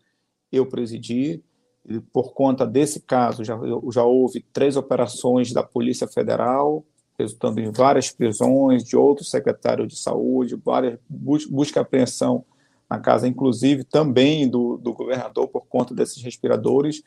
eu 0.53 0.67
presidi. 0.67 1.43
E 1.89 1.99
por 1.99 2.35
conta 2.35 2.67
desse 2.67 3.01
caso, 3.01 3.43
já, 3.43 3.59
já 3.91 4.05
houve 4.05 4.45
três 4.53 4.77
operações 4.77 5.53
da 5.53 5.63
Polícia 5.63 6.07
Federal, 6.07 6.85
resultando 7.19 7.61
em 7.61 7.71
várias 7.71 8.11
prisões 8.11 8.85
de 8.85 8.97
outros 8.97 9.31
secretários 9.31 9.89
de 9.89 9.99
saúde, 9.99 10.61
várias 10.63 10.99
bus 11.09 11.47
busca 11.47 11.81
apreensão 11.81 12.45
na 12.89 12.99
casa, 12.99 13.27
inclusive 13.27 13.85
também 13.85 14.49
do, 14.49 14.77
do 14.77 14.93
governador, 14.93 15.49
por 15.49 15.67
conta 15.67 15.95
desses 15.95 16.23
respiradores. 16.23 17.03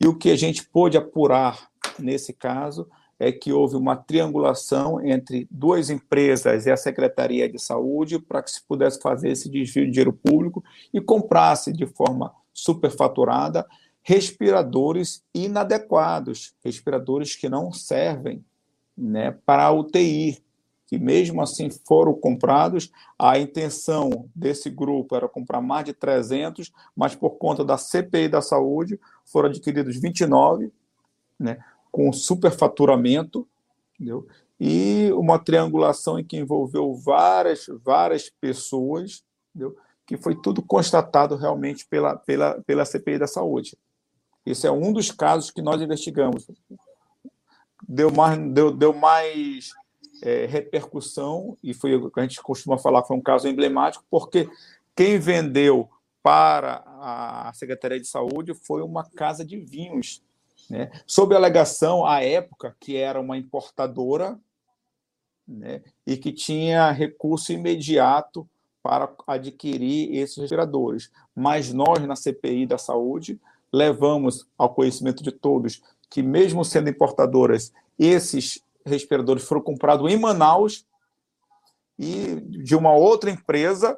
E 0.00 0.06
o 0.06 0.16
que 0.16 0.30
a 0.30 0.36
gente 0.36 0.66
pôde 0.66 0.96
apurar 0.96 1.70
nesse 1.98 2.32
caso 2.32 2.88
é 3.18 3.30
que 3.30 3.52
houve 3.52 3.76
uma 3.76 3.94
triangulação 3.94 5.04
entre 5.04 5.46
duas 5.50 5.90
empresas 5.90 6.64
e 6.64 6.70
a 6.70 6.76
Secretaria 6.76 7.48
de 7.48 7.58
Saúde 7.58 8.18
para 8.18 8.42
que 8.42 8.50
se 8.50 8.62
pudesse 8.66 8.98
fazer 9.00 9.28
esse 9.28 9.48
desvio 9.50 9.84
de 9.84 9.90
dinheiro 9.90 10.12
público 10.12 10.64
e 10.92 11.00
comprasse 11.00 11.70
de 11.70 11.86
forma 11.86 12.32
superfaturada 12.52 13.66
respiradores 14.02 15.22
inadequados, 15.34 16.54
respiradores 16.64 17.36
que 17.36 17.50
não 17.50 17.70
servem 17.70 18.42
né, 19.00 19.36
para 19.46 19.64
a 19.64 19.72
UTI, 19.72 20.42
que 20.86 20.98
mesmo 20.98 21.40
assim 21.40 21.70
foram 21.70 22.12
comprados. 22.12 22.90
A 23.18 23.38
intenção 23.38 24.28
desse 24.34 24.68
grupo 24.68 25.14
era 25.14 25.28
comprar 25.28 25.60
mais 25.60 25.84
de 25.84 25.92
300, 25.92 26.72
mas 26.94 27.14
por 27.14 27.30
conta 27.38 27.64
da 27.64 27.78
CPI 27.78 28.28
da 28.28 28.42
saúde 28.42 29.00
foram 29.24 29.48
adquiridos 29.48 29.96
29, 29.96 30.72
né? 31.38 31.58
com 31.92 32.12
superfaturamento, 32.12 33.48
entendeu? 33.94 34.26
e 34.58 35.10
uma 35.14 35.38
triangulação 35.38 36.18
em 36.18 36.24
que 36.24 36.36
envolveu 36.36 36.94
várias, 36.94 37.66
várias 37.82 38.28
pessoas, 38.28 39.24
entendeu? 39.54 39.74
que 40.06 40.16
foi 40.16 40.34
tudo 40.34 40.60
constatado 40.60 41.36
realmente 41.36 41.86
pela, 41.86 42.16
pela, 42.16 42.60
pela 42.62 42.84
CPI 42.84 43.18
da 43.18 43.28
saúde. 43.28 43.78
Esse 44.44 44.66
é 44.66 44.70
um 44.70 44.92
dos 44.92 45.12
casos 45.12 45.52
que 45.52 45.62
nós 45.62 45.80
investigamos. 45.80 46.46
Deu 47.92 48.10
mais, 48.10 48.38
deu, 48.52 48.70
deu 48.70 48.92
mais 48.92 49.70
é, 50.22 50.46
repercussão, 50.46 51.56
e 51.62 51.74
foi 51.74 51.96
o 51.96 52.10
que 52.10 52.20
a 52.20 52.22
gente 52.22 52.40
costuma 52.42 52.78
falar, 52.78 53.02
foi 53.02 53.16
um 53.16 53.22
caso 53.22 53.48
emblemático, 53.48 54.04
porque 54.08 54.48
quem 54.94 55.18
vendeu 55.18 55.88
para 56.22 56.84
a 56.86 57.52
Secretaria 57.54 57.98
de 57.98 58.06
Saúde 58.06 58.54
foi 58.54 58.82
uma 58.82 59.04
casa 59.04 59.44
de 59.44 59.56
vinhos 59.56 60.22
né? 60.70 60.88
Sob 61.04 61.34
alegação, 61.34 62.06
à 62.06 62.22
época, 62.22 62.76
que 62.78 62.96
era 62.96 63.20
uma 63.20 63.36
importadora 63.36 64.38
né, 65.46 65.82
e 66.06 66.16
que 66.16 66.32
tinha 66.32 66.92
recurso 66.92 67.52
imediato 67.52 68.48
para 68.80 69.12
adquirir 69.26 70.14
esses 70.14 70.38
respiradores. 70.38 71.10
Mas 71.34 71.72
nós, 71.72 71.98
na 72.06 72.14
CPI 72.14 72.66
da 72.66 72.78
Saúde, 72.78 73.38
levamos 73.72 74.48
ao 74.56 74.72
conhecimento 74.72 75.24
de 75.24 75.32
todos 75.32 75.82
que, 76.10 76.22
mesmo 76.22 76.64
sendo 76.64 76.90
importadoras, 76.90 77.72
esses 77.98 78.60
respiradores 78.84 79.44
foram 79.44 79.62
comprados 79.62 80.10
em 80.10 80.18
Manaus 80.18 80.84
e 81.98 82.40
de 82.40 82.74
uma 82.74 82.92
outra 82.92 83.30
empresa 83.30 83.96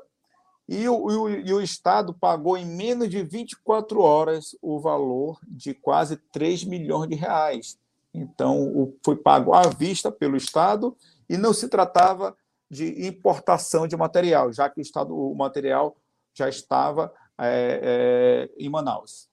e 0.69 0.89
o, 0.89 1.29
e 1.29 1.53
o, 1.53 1.61
Estado 1.61 2.15
pagou 2.15 2.57
em 2.57 2.65
menos 2.65 3.09
de 3.09 3.23
24 3.23 4.01
horas 4.01 4.57
o 4.63 4.81
valor 4.81 5.39
de 5.47 5.75
quase 5.75 6.17
3 6.17 6.65
milhões 6.65 7.09
de 7.09 7.15
reais. 7.15 7.79
Então, 8.15 8.63
o, 8.63 8.97
foi 9.05 9.17
pago 9.17 9.53
à 9.55 9.63
vista 9.63 10.11
pelo 10.11 10.37
Estado 10.37 10.97
e 11.29 11.37
não 11.37 11.53
se 11.53 11.69
tratava 11.69 12.37
de 12.71 13.07
importação 13.07 13.87
de 13.87 13.97
material, 13.97 14.53
já 14.53 14.69
que 14.71 14.81
o, 14.81 14.83
Estado, 14.83 15.15
o 15.15 15.35
material 15.35 15.97
já 16.35 16.49
estava 16.49 17.13
é, 17.39 18.49
é, 18.49 18.51
em 18.57 18.69
Manaus. 18.69 19.29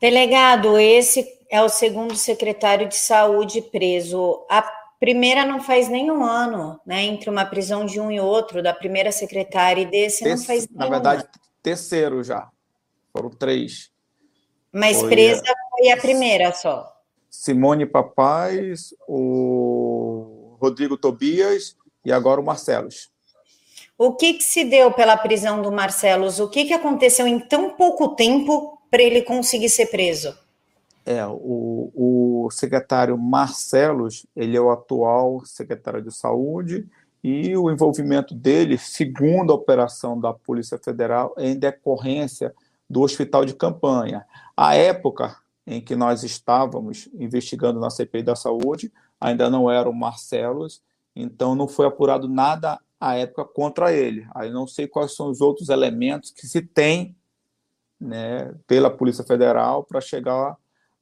Delegado, 0.00 0.78
esse 0.78 1.26
é 1.50 1.62
o 1.62 1.68
segundo 1.68 2.14
secretário 2.16 2.88
de 2.88 2.96
saúde 2.96 3.62
preso. 3.62 4.44
A 4.48 4.62
primeira 5.00 5.44
não 5.44 5.60
faz 5.60 5.88
nem 5.88 6.10
um 6.10 6.22
ano, 6.22 6.78
né? 6.84 7.02
Entre 7.04 7.30
uma 7.30 7.44
prisão 7.44 7.86
de 7.86 8.00
um 8.00 8.10
e 8.10 8.20
outro, 8.20 8.62
da 8.62 8.74
primeira 8.74 9.10
secretária 9.12 9.82
e 9.82 9.86
desse 9.86 10.28
não 10.28 10.38
faz 10.38 10.68
nem 10.68 10.78
Na 10.78 10.88
verdade, 10.88 11.22
ano. 11.22 11.30
terceiro 11.62 12.22
já. 12.22 12.48
Foram 13.12 13.30
três. 13.30 13.90
Mas 14.72 15.00
foi 15.00 15.08
presa 15.08 15.42
a... 15.42 15.70
foi 15.70 15.90
a 15.90 15.96
primeira 15.96 16.52
só. 16.52 16.92
Simone 17.30 17.86
Papais, 17.86 18.94
o 19.08 20.56
Rodrigo 20.60 20.96
Tobias 20.96 21.76
e 22.04 22.12
agora 22.12 22.40
o 22.40 22.44
Marcelos. 22.44 23.10
O 23.98 24.12
que, 24.14 24.34
que 24.34 24.44
se 24.44 24.64
deu 24.64 24.92
pela 24.92 25.16
prisão 25.16 25.62
do 25.62 25.72
Marcelos? 25.72 26.38
O 26.38 26.48
que, 26.48 26.66
que 26.66 26.74
aconteceu 26.74 27.26
em 27.26 27.38
tão 27.38 27.70
pouco 27.70 28.08
tempo 28.08 28.75
para 28.96 29.02
ele 29.02 29.20
conseguir 29.20 29.68
ser 29.68 29.86
preso? 29.86 30.34
É, 31.04 31.24
o, 31.26 31.92
o 31.94 32.48
secretário 32.50 33.18
Marcelos, 33.18 34.24
ele 34.34 34.56
é 34.56 34.60
o 34.60 34.70
atual 34.70 35.44
secretário 35.44 36.00
de 36.00 36.10
saúde 36.10 36.88
e 37.22 37.54
o 37.58 37.70
envolvimento 37.70 38.34
dele, 38.34 38.78
segundo 38.78 39.52
a 39.52 39.54
operação 39.54 40.18
da 40.18 40.32
Polícia 40.32 40.78
Federal, 40.82 41.34
é 41.36 41.50
em 41.50 41.58
decorrência 41.58 42.54
do 42.88 43.02
hospital 43.02 43.44
de 43.44 43.52
campanha. 43.52 44.24
A 44.56 44.74
época 44.74 45.36
em 45.66 45.78
que 45.78 45.94
nós 45.94 46.22
estávamos 46.22 47.06
investigando 47.18 47.78
na 47.78 47.90
CPI 47.90 48.22
da 48.22 48.34
saúde, 48.34 48.90
ainda 49.20 49.50
não 49.50 49.70
era 49.70 49.90
o 49.90 49.94
Marcelos, 49.94 50.80
então 51.14 51.54
não 51.54 51.68
foi 51.68 51.84
apurado 51.84 52.30
nada 52.30 52.80
à 52.98 53.14
época 53.14 53.44
contra 53.44 53.92
ele. 53.92 54.26
Aí 54.34 54.50
não 54.50 54.66
sei 54.66 54.88
quais 54.88 55.14
são 55.14 55.28
os 55.28 55.42
outros 55.42 55.68
elementos 55.68 56.30
que 56.30 56.46
se 56.46 56.62
tem 56.62 57.14
né, 58.00 58.54
pela 58.66 58.90
Polícia 58.90 59.24
Federal 59.24 59.84
para 59.84 60.00
chegar 60.00 60.56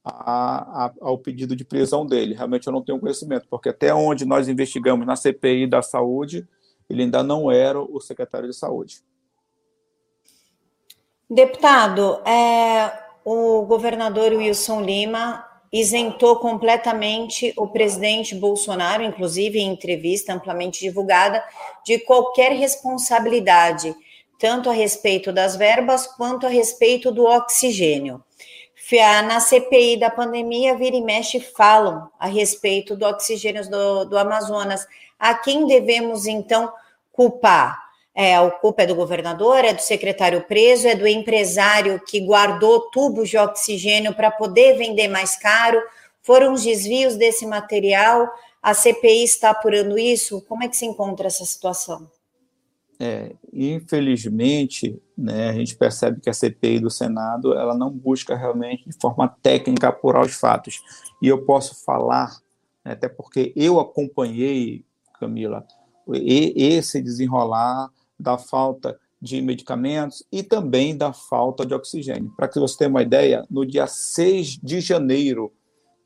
a, 0.04 0.86
a, 0.86 0.92
ao 1.00 1.18
pedido 1.18 1.56
de 1.56 1.64
prisão 1.64 2.04
dele. 2.06 2.34
Realmente 2.34 2.66
eu 2.66 2.72
não 2.72 2.82
tenho 2.82 3.00
conhecimento, 3.00 3.46
porque 3.48 3.70
até 3.70 3.94
onde 3.94 4.24
nós 4.24 4.48
investigamos 4.48 5.06
na 5.06 5.16
CPI 5.16 5.66
da 5.66 5.82
saúde, 5.82 6.46
ele 6.88 7.02
ainda 7.02 7.22
não 7.22 7.50
era 7.50 7.80
o 7.80 8.00
secretário 8.00 8.48
de 8.48 8.54
saúde. 8.54 9.02
Deputado, 11.28 12.20
é, 12.26 12.92
o 13.24 13.62
governador 13.62 14.32
Wilson 14.32 14.82
Lima 14.82 15.44
isentou 15.72 16.36
completamente 16.36 17.52
o 17.56 17.66
presidente 17.66 18.34
Bolsonaro, 18.34 19.02
inclusive 19.02 19.58
em 19.58 19.72
entrevista 19.72 20.32
amplamente 20.32 20.80
divulgada, 20.80 21.42
de 21.84 21.98
qualquer 21.98 22.52
responsabilidade, 22.52 23.92
tanto 24.38 24.68
a 24.68 24.72
respeito 24.72 25.32
das 25.32 25.56
verbas 25.56 26.06
quanto 26.06 26.46
a 26.46 26.50
respeito 26.50 27.10
do 27.10 27.24
oxigênio 27.24 28.22
na 29.26 29.40
CPI 29.40 29.96
da 29.96 30.10
pandemia, 30.10 30.76
vira 30.76 30.96
e 30.96 31.00
mexe 31.00 31.40
falam 31.40 32.08
a 32.18 32.26
respeito 32.26 32.94
do 32.94 33.06
oxigênio 33.06 33.68
do, 33.68 34.04
do 34.04 34.18
Amazonas. 34.18 34.86
A 35.18 35.34
quem 35.34 35.66
devemos, 35.66 36.26
então, 36.26 36.70
culpar? 37.10 37.82
É, 38.14 38.36
a 38.36 38.48
culpa 38.48 38.82
é 38.82 38.86
do 38.86 38.94
governador, 38.94 39.64
é 39.64 39.72
do 39.72 39.80
secretário 39.80 40.42
preso, 40.42 40.86
é 40.86 40.94
do 40.94 41.06
empresário 41.06 42.00
que 42.06 42.20
guardou 42.20 42.90
tubos 42.90 43.28
de 43.28 43.38
oxigênio 43.38 44.14
para 44.14 44.30
poder 44.30 44.76
vender 44.76 45.08
mais 45.08 45.34
caro? 45.34 45.82
Foram 46.22 46.52
os 46.52 46.62
desvios 46.62 47.16
desse 47.16 47.44
material? 47.44 48.30
A 48.62 48.72
CPI 48.72 49.24
está 49.24 49.50
apurando 49.50 49.98
isso? 49.98 50.42
Como 50.42 50.62
é 50.62 50.68
que 50.68 50.76
se 50.76 50.86
encontra 50.86 51.26
essa 51.26 51.44
situação? 51.44 52.08
É, 53.00 53.34
infelizmente, 53.52 55.00
né, 55.18 55.50
a 55.50 55.52
gente 55.52 55.76
percebe 55.76 56.20
que 56.20 56.30
a 56.30 56.32
CPI 56.32 56.78
do 56.78 56.90
Senado 56.90 57.52
ela 57.54 57.76
não 57.76 57.90
busca 57.90 58.36
realmente 58.36 58.88
de 58.88 58.96
forma 59.00 59.28
técnica 59.42 59.88
apurar 59.88 60.24
os 60.24 60.34
fatos. 60.34 60.80
E 61.20 61.26
eu 61.26 61.44
posso 61.44 61.84
falar, 61.84 62.36
né, 62.84 62.92
até 62.92 63.08
porque 63.08 63.52
eu 63.56 63.80
acompanhei, 63.80 64.84
Camila, 65.18 65.66
esse 66.08 67.02
desenrolar 67.02 67.90
da 68.18 68.38
falta 68.38 68.98
de 69.20 69.40
medicamentos 69.40 70.24
e 70.30 70.42
também 70.42 70.96
da 70.96 71.12
falta 71.12 71.64
de 71.64 71.74
oxigênio. 71.74 72.32
Para 72.36 72.46
que 72.46 72.60
você 72.60 72.76
tenha 72.76 72.90
uma 72.90 73.02
ideia, 73.02 73.44
no 73.50 73.64
dia 73.64 73.86
6 73.86 74.58
de 74.62 74.80
janeiro, 74.80 75.52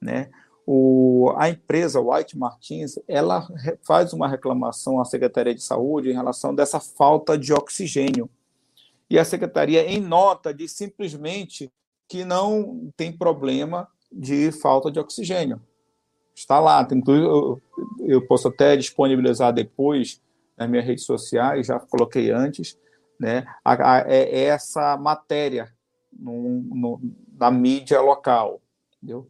né, 0.00 0.30
o, 0.70 1.32
a 1.38 1.48
empresa 1.48 1.98
White 1.98 2.36
Martins 2.36 2.98
ela 3.08 3.48
faz 3.86 4.12
uma 4.12 4.28
reclamação 4.28 5.00
à 5.00 5.04
Secretaria 5.06 5.54
de 5.54 5.62
Saúde 5.62 6.10
em 6.10 6.12
relação 6.12 6.54
dessa 6.54 6.78
falta 6.78 7.38
de 7.38 7.54
oxigênio. 7.54 8.28
E 9.08 9.18
a 9.18 9.24
Secretaria, 9.24 9.90
em 9.90 9.98
nota, 9.98 10.52
diz 10.52 10.72
simplesmente 10.72 11.72
que 12.06 12.22
não 12.22 12.92
tem 12.98 13.10
problema 13.10 13.88
de 14.12 14.52
falta 14.52 14.90
de 14.90 15.00
oxigênio. 15.00 15.58
Está 16.34 16.60
lá, 16.60 16.86
eu, 17.06 17.62
eu 18.00 18.26
posso 18.26 18.48
até 18.48 18.76
disponibilizar 18.76 19.54
depois 19.54 20.20
nas 20.54 20.68
minhas 20.68 20.84
redes 20.84 21.06
sociais, 21.06 21.66
já 21.66 21.80
coloquei 21.80 22.30
antes, 22.30 22.78
né, 23.18 23.46
a, 23.64 23.94
a, 23.94 24.00
é 24.06 24.44
essa 24.44 24.98
matéria 24.98 25.72
no, 26.12 26.60
no, 26.60 27.00
na 27.38 27.50
mídia 27.50 28.02
local. 28.02 28.60
Entendeu? 28.98 29.26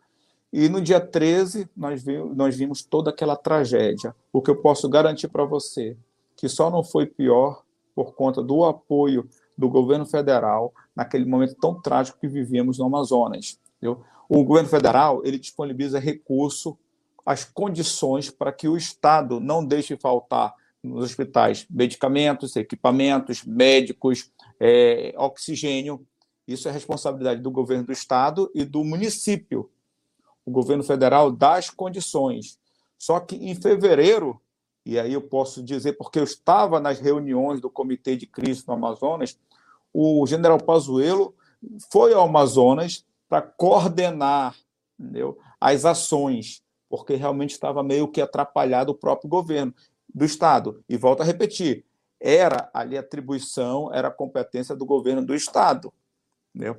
E 0.53 0.69
no 0.69 0.81
dia 0.81 1.01
13, 1.01 1.69
nós 1.77 2.03
vimos, 2.03 2.37
nós 2.37 2.57
vimos 2.57 2.83
toda 2.83 3.11
aquela 3.11 3.37
tragédia. 3.37 4.15
O 4.33 4.41
que 4.41 4.51
eu 4.51 4.57
posso 4.57 4.89
garantir 4.89 5.29
para 5.29 5.45
você, 5.45 5.97
que 6.37 6.49
só 6.49 6.71
não 6.71 6.83
foi 6.83 7.05
pior 7.05 7.63
por 7.95 8.15
conta 8.15 8.43
do 8.43 8.65
apoio 8.65 9.29
do 9.57 9.69
governo 9.69 10.07
federal 10.07 10.73
naquele 10.95 11.27
momento 11.27 11.55
tão 11.57 11.81
trágico 11.81 12.19
que 12.19 12.29
vivíamos 12.29 12.79
no 12.79 12.87
Amazonas. 12.87 13.59
Entendeu? 13.77 14.03
O 14.29 14.45
governo 14.45 14.69
federal 14.69 15.21
ele 15.25 15.39
disponibiliza 15.39 15.99
recurso, 15.99 16.79
as 17.27 17.45
condições 17.45 18.31
para 18.31 18.53
que 18.53 18.69
o 18.69 18.77
Estado 18.77 19.41
não 19.41 19.65
deixe 19.65 19.97
faltar 19.97 20.55
nos 20.83 21.05
hospitais 21.05 21.67
medicamentos, 21.69 22.57
equipamentos, 22.57 23.45
médicos, 23.45 24.31
é, 24.61 25.13
oxigênio. 25.17 26.07
Isso 26.47 26.69
é 26.69 26.71
responsabilidade 26.71 27.43
do 27.43 27.51
governo 27.51 27.85
do 27.85 27.93
Estado 27.93 28.51
e 28.55 28.65
do 28.65 28.83
município 28.85 29.69
o 30.49 30.51
governo 30.51 30.83
federal 30.83 31.31
dá 31.31 31.57
as 31.57 31.69
condições. 31.69 32.59
Só 32.99 33.21
que 33.21 33.37
em 33.37 33.55
fevereiro, 33.55 34.41
e 34.85 34.99
aí 34.99 35.13
eu 35.13 35.21
posso 35.21 35.63
dizer, 35.63 35.93
porque 35.93 36.19
eu 36.19 36.25
estava 36.25 36.81
nas 36.81 36.99
reuniões 36.99 37.61
do 37.61 37.69
Comitê 37.69 38.17
de 38.17 38.27
Crise 38.27 38.65
no 38.67 38.73
Amazonas, 38.73 39.39
o 39.93 40.27
general 40.27 40.59
Pazuello 40.59 41.35
foi 41.93 42.15
ao 42.15 42.27
Amazonas 42.27 43.05
para 43.29 43.43
coordenar 43.43 44.57
entendeu, 44.99 45.39
as 45.61 45.85
ações, 45.85 46.63
porque 46.89 47.15
realmente 47.15 47.51
estava 47.51 47.83
meio 47.83 48.09
que 48.09 48.21
atrapalhado 48.21 48.93
o 48.93 48.95
próprio 48.95 49.29
governo 49.29 49.75
do 50.13 50.25
Estado. 50.25 50.83
E 50.89 50.97
volto 50.97 51.21
a 51.21 51.25
repetir, 51.25 51.85
era 52.19 52.71
ali 52.73 52.97
atribuição, 52.97 53.93
era 53.93 54.11
competência 54.11 54.75
do 54.75 54.87
governo 54.87 55.25
do 55.25 55.35
Estado, 55.35 55.93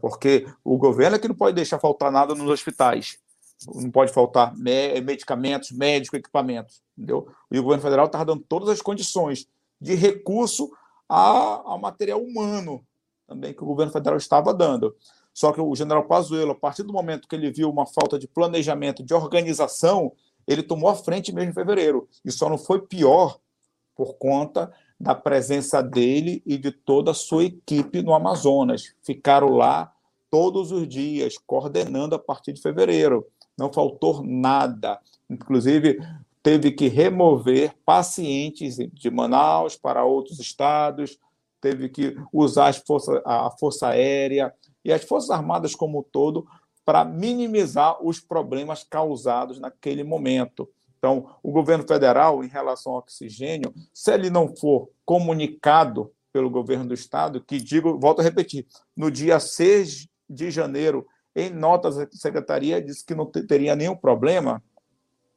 porque 0.01 0.47
o 0.63 0.75
governo 0.75 1.15
é 1.15 1.19
que 1.19 1.27
não 1.27 1.35
pode 1.35 1.55
deixar 1.55 1.79
faltar 1.79 2.11
nada 2.11 2.33
nos 2.33 2.49
hospitais 2.49 3.19
não 3.67 3.91
pode 3.91 4.11
faltar 4.11 4.55
medicamentos, 4.55 5.71
médicos, 5.71 6.19
equipamentos, 6.19 6.81
entendeu? 6.97 7.27
E 7.51 7.59
o 7.59 7.63
governo 7.63 7.83
federal 7.83 8.05
estava 8.05 8.25
dando 8.25 8.43
todas 8.47 8.69
as 8.69 8.81
condições 8.81 9.47
de 9.79 9.95
recurso 9.95 10.71
ao 11.07 11.79
material 11.79 12.21
humano 12.21 12.85
também 13.29 13.53
que 13.53 13.63
o 13.63 13.67
governo 13.67 13.93
federal 13.93 14.17
estava 14.17 14.53
dando. 14.53 14.95
Só 15.33 15.53
que 15.53 15.61
o 15.61 15.75
general 15.75 16.05
Pazuello, 16.05 16.51
a 16.51 16.55
partir 16.55 16.83
do 16.83 16.91
momento 16.91 17.27
que 17.27 17.35
ele 17.35 17.51
viu 17.51 17.69
uma 17.69 17.85
falta 17.85 18.17
de 18.17 18.27
planejamento, 18.27 19.03
de 19.03 19.13
organização, 19.13 20.11
ele 20.47 20.63
tomou 20.63 20.89
a 20.89 20.95
frente 20.95 21.31
mesmo 21.31 21.51
em 21.51 21.53
fevereiro. 21.53 22.09
E 22.25 22.31
só 22.31 22.49
não 22.49 22.57
foi 22.57 22.81
pior 22.81 23.39
por 23.95 24.15
conta 24.15 24.73
da 24.99 25.13
presença 25.13 25.81
dele 25.81 26.41
e 26.45 26.57
de 26.57 26.71
toda 26.71 27.11
a 27.11 27.13
sua 27.13 27.45
equipe 27.45 28.01
no 28.01 28.13
Amazonas. 28.13 28.93
Ficaram 29.03 29.49
lá 29.49 29.93
todos 30.29 30.71
os 30.71 30.87
dias, 30.87 31.37
coordenando 31.37 32.15
a 32.15 32.19
partir 32.19 32.53
de 32.53 32.61
fevereiro 32.61 33.25
não 33.57 33.71
faltou 33.71 34.23
nada. 34.23 34.99
Inclusive, 35.29 35.99
teve 36.41 36.71
que 36.71 36.87
remover 36.87 37.75
pacientes 37.85 38.77
de 38.77 39.11
Manaus 39.11 39.75
para 39.75 40.05
outros 40.05 40.39
estados, 40.39 41.19
teve 41.59 41.89
que 41.89 42.15
usar 42.31 42.73
força, 42.73 43.21
a 43.25 43.51
Força 43.51 43.89
Aérea 43.89 44.53
e 44.83 44.93
as 44.93 45.03
Forças 45.03 45.29
Armadas 45.29 45.75
como 45.75 45.99
um 45.99 46.03
todo 46.03 46.47
para 46.85 47.03
minimizar 47.03 48.03
os 48.03 48.19
problemas 48.19 48.83
causados 48.83 49.59
naquele 49.59 50.03
momento. 50.03 50.67
Então, 50.97 51.35
o 51.43 51.51
governo 51.51 51.85
federal, 51.87 52.43
em 52.43 52.47
relação 52.47 52.93
ao 52.93 52.99
oxigênio, 52.99 53.73
se 53.93 54.11
ele 54.11 54.29
não 54.29 54.55
for 54.55 54.89
comunicado 55.05 56.11
pelo 56.31 56.49
governo 56.49 56.85
do 56.85 56.93
estado, 56.93 57.41
que 57.41 57.59
digo, 57.59 57.99
volto 57.99 58.21
a 58.21 58.23
repetir, 58.23 58.65
no 58.95 59.11
dia 59.11 59.39
6 59.39 60.07
de 60.29 60.51
janeiro 60.51 61.07
em 61.35 61.49
notas 61.49 61.95
da 61.95 62.07
secretaria 62.11 62.81
disse 62.81 63.05
que 63.05 63.15
não 63.15 63.25
teria 63.25 63.75
nenhum 63.75 63.95
problema, 63.95 64.63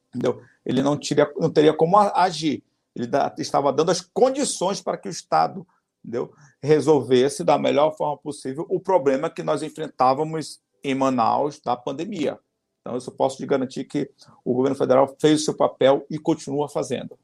entendeu? 0.08 0.42
ele 0.64 0.82
não, 0.82 0.96
teria, 0.96 1.32
não 1.36 1.50
teria 1.50 1.72
como 1.72 1.96
agir. 1.98 2.62
Ele 2.94 3.08
estava 3.38 3.72
dando 3.72 3.90
as 3.90 4.00
condições 4.00 4.80
para 4.80 4.98
que 4.98 5.08
o 5.08 5.10
Estado 5.10 5.66
entendeu? 6.04 6.32
resolvesse 6.60 7.44
da 7.44 7.56
melhor 7.56 7.96
forma 7.96 8.18
possível 8.18 8.66
o 8.68 8.80
problema 8.80 9.30
que 9.30 9.42
nós 9.42 9.62
enfrentávamos 9.62 10.60
em 10.82 10.94
Manaus 10.94 11.60
da 11.60 11.76
pandemia. 11.76 12.38
Então, 12.80 12.94
eu 12.94 13.00
só 13.00 13.12
posso 13.12 13.36
te 13.36 13.46
garantir 13.46 13.84
que 13.84 14.10
o 14.44 14.52
governo 14.52 14.76
federal 14.76 15.16
fez 15.20 15.40
o 15.40 15.44
seu 15.44 15.54
papel 15.54 16.04
e 16.10 16.18
continua 16.18 16.68
fazendo. 16.68 17.16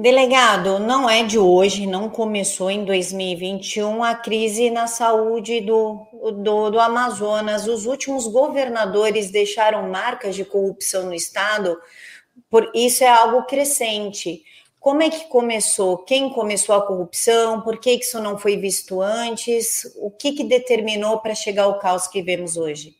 Delegado, 0.00 0.78
não 0.78 1.10
é 1.10 1.24
de 1.24 1.40
hoje, 1.40 1.84
não 1.84 2.08
começou 2.08 2.70
em 2.70 2.84
2021 2.84 4.04
a 4.04 4.14
crise 4.14 4.70
na 4.70 4.86
saúde 4.86 5.60
do, 5.60 6.06
do, 6.40 6.70
do, 6.70 6.78
Amazonas. 6.78 7.66
Os 7.66 7.84
últimos 7.84 8.28
governadores 8.28 9.32
deixaram 9.32 9.90
marcas 9.90 10.36
de 10.36 10.44
corrupção 10.44 11.06
no 11.06 11.14
estado, 11.14 11.76
por 12.48 12.70
isso 12.76 13.02
é 13.02 13.08
algo 13.08 13.42
crescente. 13.42 14.44
Como 14.78 15.02
é 15.02 15.10
que 15.10 15.26
começou? 15.26 15.98
Quem 15.98 16.30
começou 16.30 16.76
a 16.76 16.86
corrupção? 16.86 17.60
Por 17.62 17.80
que 17.80 17.90
isso 17.90 18.20
não 18.20 18.38
foi 18.38 18.56
visto 18.56 19.02
antes? 19.02 19.82
O 19.96 20.12
que, 20.12 20.30
que 20.30 20.44
determinou 20.44 21.18
para 21.18 21.34
chegar 21.34 21.64
ao 21.64 21.80
caos 21.80 22.06
que 22.06 22.22
vemos 22.22 22.56
hoje? 22.56 22.94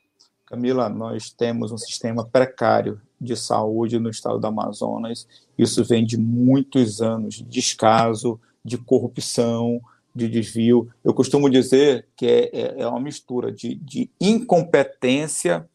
Camila, 0.44 0.88
nós 0.88 1.30
temos 1.30 1.70
um 1.70 1.78
sistema 1.78 2.26
precário 2.26 3.00
de 3.20 3.36
saúde 3.36 3.98
no 3.98 4.10
estado 4.10 4.38
do 4.38 4.46
Amazonas. 4.46 5.26
Isso 5.56 5.84
vem 5.84 6.04
de 6.04 6.16
muitos 6.16 7.00
anos 7.02 7.36
de 7.36 7.44
descaso, 7.44 8.40
de 8.64 8.78
corrupção, 8.78 9.80
de 10.14 10.28
desvio. 10.28 10.88
Eu 11.04 11.14
costumo 11.14 11.48
dizer 11.50 12.06
que 12.16 12.26
é, 12.26 12.50
é, 12.52 12.82
é 12.82 12.86
uma 12.86 13.00
mistura 13.00 13.50
de, 13.50 13.74
de 13.76 14.10
incompetência 14.20 15.68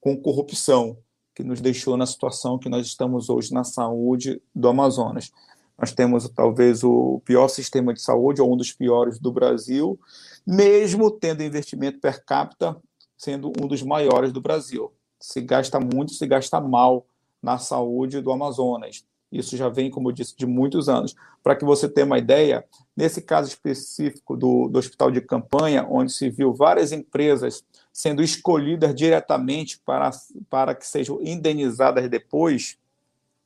com 0.00 0.16
corrupção 0.16 0.96
que 1.34 1.44
nos 1.44 1.60
deixou 1.60 1.96
na 1.96 2.06
situação 2.06 2.58
que 2.58 2.68
nós 2.68 2.86
estamos 2.86 3.28
hoje 3.28 3.52
na 3.52 3.64
saúde 3.64 4.42
do 4.54 4.68
Amazonas. 4.68 5.30
Nós 5.78 5.92
temos 5.92 6.28
talvez 6.28 6.82
o 6.82 7.22
pior 7.24 7.46
sistema 7.46 7.94
de 7.94 8.02
saúde, 8.02 8.42
ou 8.42 8.52
um 8.52 8.56
dos 8.56 8.72
piores 8.72 9.20
do 9.20 9.30
Brasil, 9.30 9.98
mesmo 10.44 11.10
tendo 11.10 11.44
investimento 11.44 12.00
per 12.00 12.24
capita 12.24 12.76
sendo 13.16 13.52
um 13.60 13.66
dos 13.66 13.82
maiores 13.82 14.32
do 14.32 14.40
Brasil 14.40 14.92
se 15.20 15.40
gasta 15.40 15.78
muito, 15.80 16.12
se 16.12 16.26
gasta 16.26 16.60
mal 16.60 17.06
na 17.42 17.58
saúde 17.58 18.20
do 18.20 18.32
Amazonas. 18.32 19.04
Isso 19.30 19.56
já 19.56 19.68
vem, 19.68 19.90
como 19.90 20.08
eu 20.08 20.12
disse, 20.12 20.36
de 20.36 20.46
muitos 20.46 20.88
anos. 20.88 21.14
Para 21.42 21.54
que 21.54 21.64
você 21.64 21.88
tenha 21.88 22.06
uma 22.06 22.18
ideia, 22.18 22.64
nesse 22.96 23.20
caso 23.20 23.48
específico 23.48 24.36
do, 24.36 24.68
do 24.68 24.78
hospital 24.78 25.10
de 25.10 25.20
campanha, 25.20 25.86
onde 25.88 26.12
se 26.12 26.30
viu 26.30 26.54
várias 26.54 26.92
empresas 26.92 27.62
sendo 27.92 28.22
escolhidas 28.22 28.94
diretamente 28.94 29.78
para, 29.78 30.10
para 30.48 30.74
que 30.74 30.86
sejam 30.86 31.20
indenizadas 31.22 32.08
depois, 32.08 32.78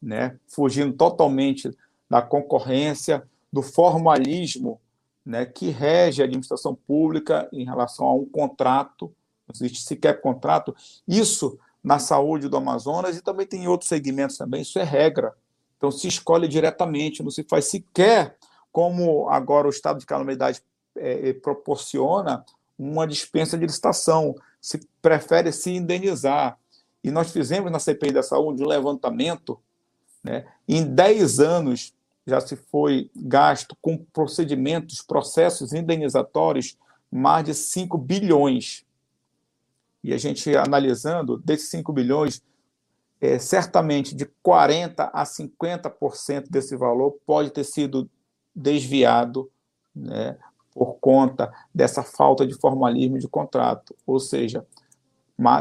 né, 0.00 0.38
fugindo 0.46 0.92
totalmente 0.92 1.70
da 2.08 2.22
concorrência, 2.22 3.22
do 3.52 3.62
formalismo 3.62 4.80
né, 5.24 5.44
que 5.46 5.70
rege 5.70 6.22
a 6.22 6.24
administração 6.24 6.74
pública 6.74 7.48
em 7.52 7.64
relação 7.64 8.06
a 8.06 8.14
um 8.14 8.24
contrato 8.24 9.12
existe 9.52 9.82
sequer 9.82 10.20
contrato. 10.20 10.74
Isso 11.06 11.58
na 11.82 11.98
saúde 11.98 12.48
do 12.48 12.56
Amazonas 12.56 13.16
e 13.16 13.22
também 13.22 13.46
tem 13.46 13.64
em 13.64 13.68
outros 13.68 13.88
segmentos 13.88 14.36
também, 14.36 14.62
isso 14.62 14.78
é 14.78 14.84
regra. 14.84 15.34
Então 15.76 15.90
se 15.90 16.06
escolhe 16.06 16.46
diretamente, 16.46 17.22
não 17.22 17.30
se 17.30 17.42
faz 17.42 17.64
sequer 17.66 18.36
como 18.70 19.28
agora 19.28 19.66
o 19.66 19.70
estado 19.70 19.98
de 19.98 20.06
calamidade 20.06 20.62
é, 20.96 21.30
é 21.30 21.32
proporciona 21.32 22.44
uma 22.78 23.06
dispensa 23.06 23.58
de 23.58 23.66
licitação, 23.66 24.34
se 24.60 24.80
prefere 25.00 25.52
se 25.52 25.70
indenizar. 25.70 26.58
E 27.02 27.10
nós 27.10 27.32
fizemos 27.32 27.70
na 27.70 27.78
CPI 27.78 28.12
da 28.12 28.22
saúde 28.22 28.62
um 28.62 28.66
levantamento, 28.66 29.58
né? 30.22 30.46
em 30.68 30.84
10 30.84 31.40
anos 31.40 31.92
já 32.24 32.40
se 32.40 32.54
foi 32.54 33.10
gasto 33.16 33.76
com 33.82 33.98
procedimentos, 33.98 35.02
processos 35.02 35.72
indenizatórios, 35.72 36.76
mais 37.10 37.44
de 37.44 37.54
5 37.54 37.98
bilhões 37.98 38.84
e 40.02 40.12
a 40.12 40.18
gente 40.18 40.54
analisando, 40.56 41.38
desses 41.38 41.70
5 41.70 41.92
bilhões, 41.92 42.42
é, 43.20 43.38
certamente 43.38 44.16
de 44.16 44.26
40% 44.44 45.10
a 45.12 45.24
50% 45.24 46.50
desse 46.50 46.76
valor 46.76 47.18
pode 47.24 47.50
ter 47.50 47.64
sido 47.64 48.10
desviado 48.54 49.50
né, 49.94 50.36
por 50.74 50.94
conta 51.00 51.52
dessa 51.72 52.02
falta 52.02 52.46
de 52.46 52.54
formalismo 52.54 53.18
de 53.18 53.28
contrato. 53.28 53.94
Ou 54.04 54.18
seja, 54.18 54.66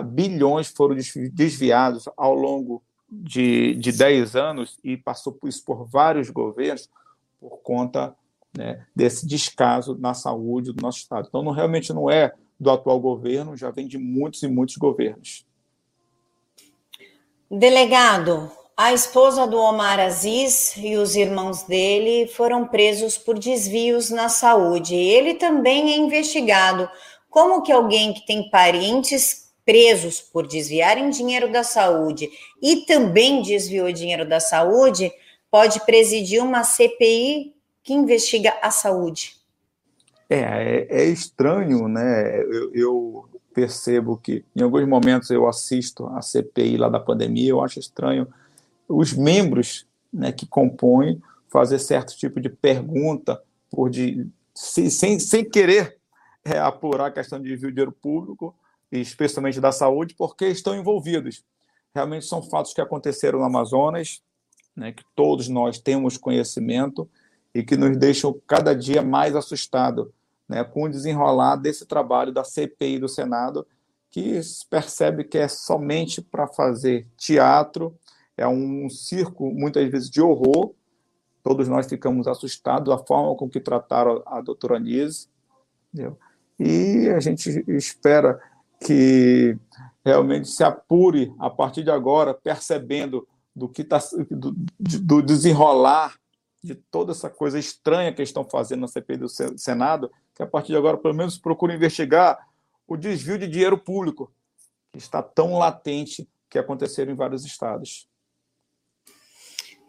bilhões 0.06 0.70
foram 0.70 0.96
desviados 1.32 2.10
ao 2.18 2.34
longo 2.34 2.82
de, 3.10 3.76
de 3.76 3.92
10 3.92 4.36
anos 4.36 4.80
e 4.84 4.98
passou 4.98 5.34
por 5.34 5.48
isso 5.48 5.64
por 5.64 5.86
vários 5.86 6.30
governos 6.30 6.90
por 7.40 7.58
conta 7.58 8.16
né, 8.58 8.86
desse 8.96 9.28
descaso 9.28 9.98
na 10.00 10.14
saúde 10.14 10.72
do 10.72 10.82
nosso 10.82 11.00
Estado. 11.00 11.28
Então, 11.28 11.44
não, 11.44 11.52
realmente 11.52 11.94
não 11.94 12.10
é 12.10 12.34
do 12.62 12.70
atual 12.70 13.00
governo, 13.00 13.58
já 13.58 13.72
vem 13.72 13.88
de 13.88 13.98
muitos 13.98 14.44
e 14.44 14.48
muitos 14.48 14.78
governos. 14.78 15.44
Delegado, 17.50 18.52
a 18.78 18.94
esposa 18.94 19.48
do 19.48 19.58
Omar 19.58 20.00
Aziz 20.00 20.78
e 20.78 20.96
os 20.96 21.16
irmãos 21.16 21.64
dele 21.64 22.28
foram 22.28 22.68
presos 22.68 23.18
por 23.18 23.40
desvios 23.40 24.12
na 24.12 24.30
saúde. 24.30 24.94
Ele 24.94 25.34
também 25.34 25.92
é 25.92 25.98
investigado. 25.98 26.88
Como 27.32 27.64
que 27.64 27.72
alguém 27.72 28.14
que 28.14 28.28
tem 28.28 28.48
parentes 28.52 29.52
presos 29.66 30.22
por 30.22 30.46
desviarem 30.46 31.10
dinheiro 31.10 31.52
da 31.52 31.64
saúde 31.64 32.30
e 32.62 32.86
também 32.86 33.42
desviou 33.42 33.92
dinheiro 33.92 34.28
da 34.28 34.40
saúde 34.40 35.12
pode 35.50 35.84
presidir 35.84 36.44
uma 36.44 36.64
CPI 36.64 37.56
que 37.84 37.92
investiga 37.92 38.56
a 38.62 38.70
saúde? 38.70 39.41
É, 40.34 40.38
é, 40.38 41.02
é 41.02 41.06
estranho, 41.08 41.90
né? 41.90 42.42
Eu, 42.44 42.74
eu, 42.74 43.30
percebo 43.54 44.16
que 44.16 44.46
em 44.56 44.62
alguns 44.62 44.88
momentos 44.88 45.30
eu 45.30 45.46
assisto 45.46 46.08
a 46.08 46.22
CPI 46.22 46.78
lá 46.78 46.88
da 46.88 47.02
pandemia, 47.02 47.50
eu 47.50 47.62
acho 47.62 47.80
estranho 47.80 48.26
os 48.88 49.12
membros 49.12 49.86
né, 50.12 50.32
que 50.32 50.46
compõem 50.46 51.22
fazer 51.50 51.80
certo 51.80 52.16
tipo 52.16 52.40
de 52.40 52.48
pergunta 52.48 53.44
por 53.70 53.90
de, 53.90 54.26
sem, 54.56 55.20
sem 55.20 55.44
querer 55.44 55.98
é, 56.46 56.58
apurar 56.60 57.08
a 57.08 57.12
questão 57.12 57.42
de 57.42 57.58
dinheiro 57.58 57.92
público, 57.92 58.56
especialmente 58.90 59.60
da 59.60 59.74
saúde, 59.74 60.16
porque 60.18 60.48
estão 60.48 60.78
envolvidos. 60.78 61.44
Realmente 61.94 62.26
são 62.26 62.42
fatos 62.42 62.74
que 62.74 62.80
aconteceram 62.80 63.40
no 63.40 63.46
Amazonas, 63.46 64.22
né, 64.74 64.94
que 64.94 65.04
todos 65.14 65.50
nós 65.50 65.78
temos 65.78 66.16
conhecimento 66.16 67.10
e 67.54 67.64
que 67.64 67.76
nos 67.76 67.98
deixam 67.98 68.34
cada 68.48 68.74
dia 68.74 69.02
mais 69.02 69.36
assustados 69.36 70.08
né, 70.48 70.64
com 70.64 70.84
o 70.84 70.90
desenrolar 70.90 71.56
desse 71.56 71.86
trabalho 71.86 72.32
da 72.32 72.44
CPI 72.44 73.00
do 73.00 73.08
Senado, 73.08 73.66
que 74.10 74.40
percebe 74.70 75.24
que 75.24 75.38
é 75.38 75.48
somente 75.48 76.22
para 76.22 76.46
fazer 76.46 77.08
teatro, 77.18 77.98
é 78.36 78.48
um 78.48 78.90
circo, 78.90 79.52
muitas 79.52 79.90
vezes, 79.90 80.10
de 80.10 80.22
horror. 80.22 80.74
Todos 81.44 81.68
nós 81.68 81.88
ficamos 81.88 82.28
assustados 82.28 82.90
da 82.90 83.04
forma 83.04 83.36
com 83.36 83.50
que 83.50 83.60
trataram 83.60 84.22
a 84.26 84.42
doutora 84.42 84.78
Anise. 84.78 85.28
E 86.60 87.10
a 87.10 87.20
gente 87.20 87.64
espera 87.68 88.40
que 88.80 89.58
realmente 90.04 90.48
se 90.50 90.64
apure 90.64 91.34
a 91.40 91.50
partir 91.50 91.84
de 91.84 91.92
agora, 91.92 92.34
percebendo 92.34 93.28
do 93.56 93.70
que 93.70 93.82
está 93.82 94.00
do, 94.30 94.56
do, 94.80 95.22
desenrolar 95.22 96.16
de 96.64 96.76
toda 96.76 97.12
essa 97.12 97.30
coisa 97.30 97.60
estranha 97.60 98.14
que 98.14 98.22
estão 98.22 98.44
fazendo 98.44 98.82
na 98.82 98.88
CPI 98.88 99.18
do 99.18 99.30
Senado, 99.30 100.12
que 100.36 100.44
a 100.44 100.48
partir 100.48 100.70
de 100.70 100.78
agora 100.78 100.98
pelo 100.98 101.14
menos 101.14 101.38
procure 101.38 101.76
investigar 101.76 102.48
o 102.88 102.98
desvio 102.98 103.38
de 103.38 103.48
dinheiro 103.48 103.78
público 103.78 104.32
que 104.92 104.98
está 104.98 105.22
tão 105.22 105.58
latente 105.58 106.28
que 106.50 106.60
aconteceram 106.60 107.12
em 107.12 107.16
vários 107.16 107.46
estados. 107.46 108.08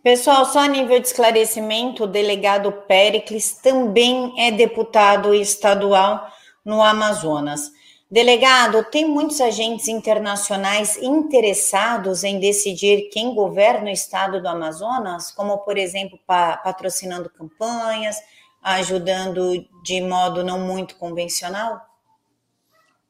Pessoal, 0.02 0.44
só 0.44 0.60
a 0.60 0.68
nível 0.68 0.98
de 0.98 1.06
esclarecimento, 1.06 2.04
o 2.04 2.08
delegado 2.08 2.72
Pericles 2.88 3.52
também 3.52 4.34
é 4.36 4.50
deputado 4.50 5.32
estadual 5.32 6.26
no 6.64 6.82
Amazonas. 6.82 7.70
Delegado, 8.10 8.84
tem 8.90 9.06
muitos 9.06 9.40
agentes 9.40 9.88
internacionais 9.88 10.98
interessados 10.98 12.24
em 12.24 12.38
decidir 12.38 13.08
quem 13.10 13.34
governa 13.34 13.86
o 13.86 13.92
estado 13.92 14.42
do 14.42 14.48
Amazonas, 14.48 15.30
como, 15.30 15.58
por 15.58 15.78
exemplo, 15.78 16.18
pa 16.26 16.58
patrocinando 16.58 17.30
campanhas, 17.30 18.16
ajudando 18.62 19.66
de 19.82 20.00
modo 20.00 20.44
não 20.44 20.60
muito 20.60 20.96
convencional? 20.96 21.80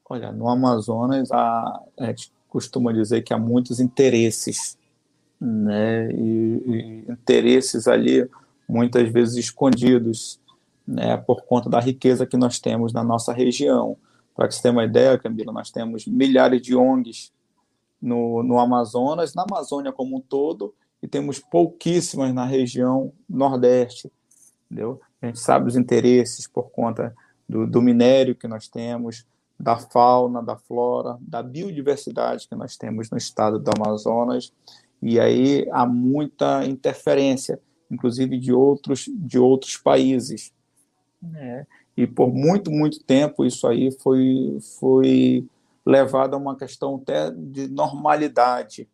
Olha, 0.09 0.31
no 0.31 0.49
Amazonas, 0.49 1.31
a, 1.31 1.81
a 1.99 2.05
gente 2.07 2.31
costuma 2.49 2.91
dizer 2.91 3.21
que 3.21 3.33
há 3.33 3.37
muitos 3.37 3.79
interesses, 3.79 4.77
né? 5.39 6.11
E, 6.11 6.63
e 6.65 7.11
interesses 7.11 7.87
ali 7.87 8.29
muitas 8.67 9.09
vezes 9.09 9.35
escondidos, 9.35 10.39
né? 10.87 11.17
Por 11.17 11.43
conta 11.43 11.69
da 11.69 11.79
riqueza 11.79 12.25
que 12.25 12.37
nós 12.37 12.59
temos 12.59 12.93
na 12.93 13.03
nossa 13.03 13.33
região. 13.33 13.97
Para 14.35 14.47
que 14.47 14.55
você 14.55 14.63
tenha 14.63 14.71
uma 14.71 14.83
ideia, 14.83 15.17
Camila, 15.17 15.53
nós 15.53 15.71
temos 15.71 16.05
milhares 16.05 16.61
de 16.61 16.75
ONGs 16.75 17.31
no, 18.01 18.43
no 18.43 18.59
Amazonas, 18.59 19.33
na 19.33 19.45
Amazônia 19.49 19.91
como 19.91 20.17
um 20.17 20.21
todo, 20.21 20.73
e 21.01 21.07
temos 21.07 21.39
pouquíssimas 21.39 22.33
na 22.33 22.45
região 22.45 23.13
Nordeste. 23.29 24.11
Entendeu? 24.65 24.99
A 25.23 25.27
gente 25.27 25.39
sabe 25.39 25.69
os 25.69 25.77
interesses 25.77 26.45
por 26.47 26.69
conta 26.69 27.15
do, 27.47 27.65
do 27.65 27.81
minério 27.81 28.35
que 28.35 28.45
nós 28.45 28.67
temos, 28.67 29.25
da 29.57 29.77
fauna, 29.77 30.43
da 30.43 30.57
flora, 30.57 31.17
da 31.21 31.41
biodiversidade 31.41 32.45
que 32.45 32.55
nós 32.55 32.75
temos 32.75 33.09
no 33.09 33.17
estado 33.17 33.57
do 33.57 33.71
Amazonas, 33.73 34.51
e 35.01 35.21
aí 35.21 35.65
há 35.71 35.85
muita 35.85 36.65
interferência, 36.65 37.57
inclusive 37.89 38.37
de 38.37 38.51
outros, 38.51 39.05
de 39.07 39.39
outros 39.39 39.77
países. 39.77 40.51
Né? 41.21 41.65
E 41.95 42.05
por 42.05 42.33
muito, 42.33 42.69
muito 42.69 43.01
tempo 43.01 43.45
isso 43.45 43.65
aí 43.65 43.93
foi, 43.93 44.57
foi 44.77 45.47
levado 45.85 46.33
a 46.33 46.37
uma 46.37 46.57
questão 46.57 46.95
até 47.01 47.31
de 47.31 47.69
normalidade, 47.69 48.89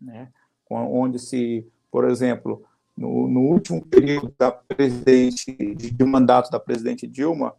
né? 0.00 0.28
onde 0.70 1.18
se, 1.18 1.66
por 1.90 2.08
exemplo, 2.08 2.64
no, 2.96 3.28
no 3.28 3.40
último 3.40 3.84
período 3.84 4.34
da 4.38 4.50
presidente, 4.50 5.52
de, 5.52 5.90
de 5.90 6.04
mandato 6.04 6.50
da 6.50 6.60
presidente 6.60 7.06
Dilma, 7.06 7.54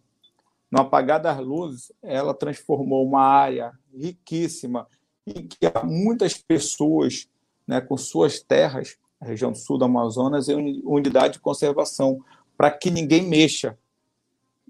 no 0.72 0.82
apagar 0.82 1.22
das 1.22 1.40
luzes, 1.40 1.92
ela 2.02 2.34
transformou 2.34 3.06
uma 3.06 3.22
área 3.22 3.72
riquíssima 3.94 4.88
em 5.26 5.48
que 5.48 5.66
há 5.66 5.84
muitas 5.84 6.38
pessoas 6.38 7.28
né, 7.68 7.82
com 7.82 7.98
suas 7.98 8.40
terras, 8.40 8.98
a 9.20 9.26
região 9.26 9.54
sul 9.56 9.78
do 9.78 9.86
Amazonas, 9.86 10.50
em 10.50 10.82
unidade 10.84 11.34
de 11.34 11.40
conservação, 11.40 12.24
para 12.58 12.72
que 12.72 12.92
ninguém 12.92 13.28
mexa, 13.28 13.78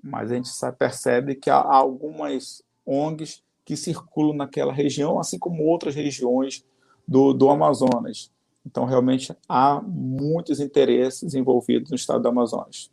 mas 0.02 0.32
a 0.32 0.36
gente 0.36 0.50
percebe 0.78 1.36
que 1.36 1.50
há 1.50 1.58
algumas 1.58 2.64
ONGs 2.86 3.44
que 3.66 3.76
circulam 3.76 4.36
naquela 4.36 4.72
região, 4.72 5.20
assim 5.20 5.40
como 5.40 5.64
outras 5.64 5.96
regiões 5.96 6.64
do, 7.08 7.34
do 7.34 7.50
Amazonas. 7.50 8.32
Então, 8.66 8.86
realmente, 8.86 9.36
há 9.48 9.80
muitos 9.82 10.60
interesses 10.60 11.36
envolvidos 11.36 11.92
no 11.92 11.96
estado 11.96 12.24
do 12.24 12.30
Amazonas. 12.30 12.90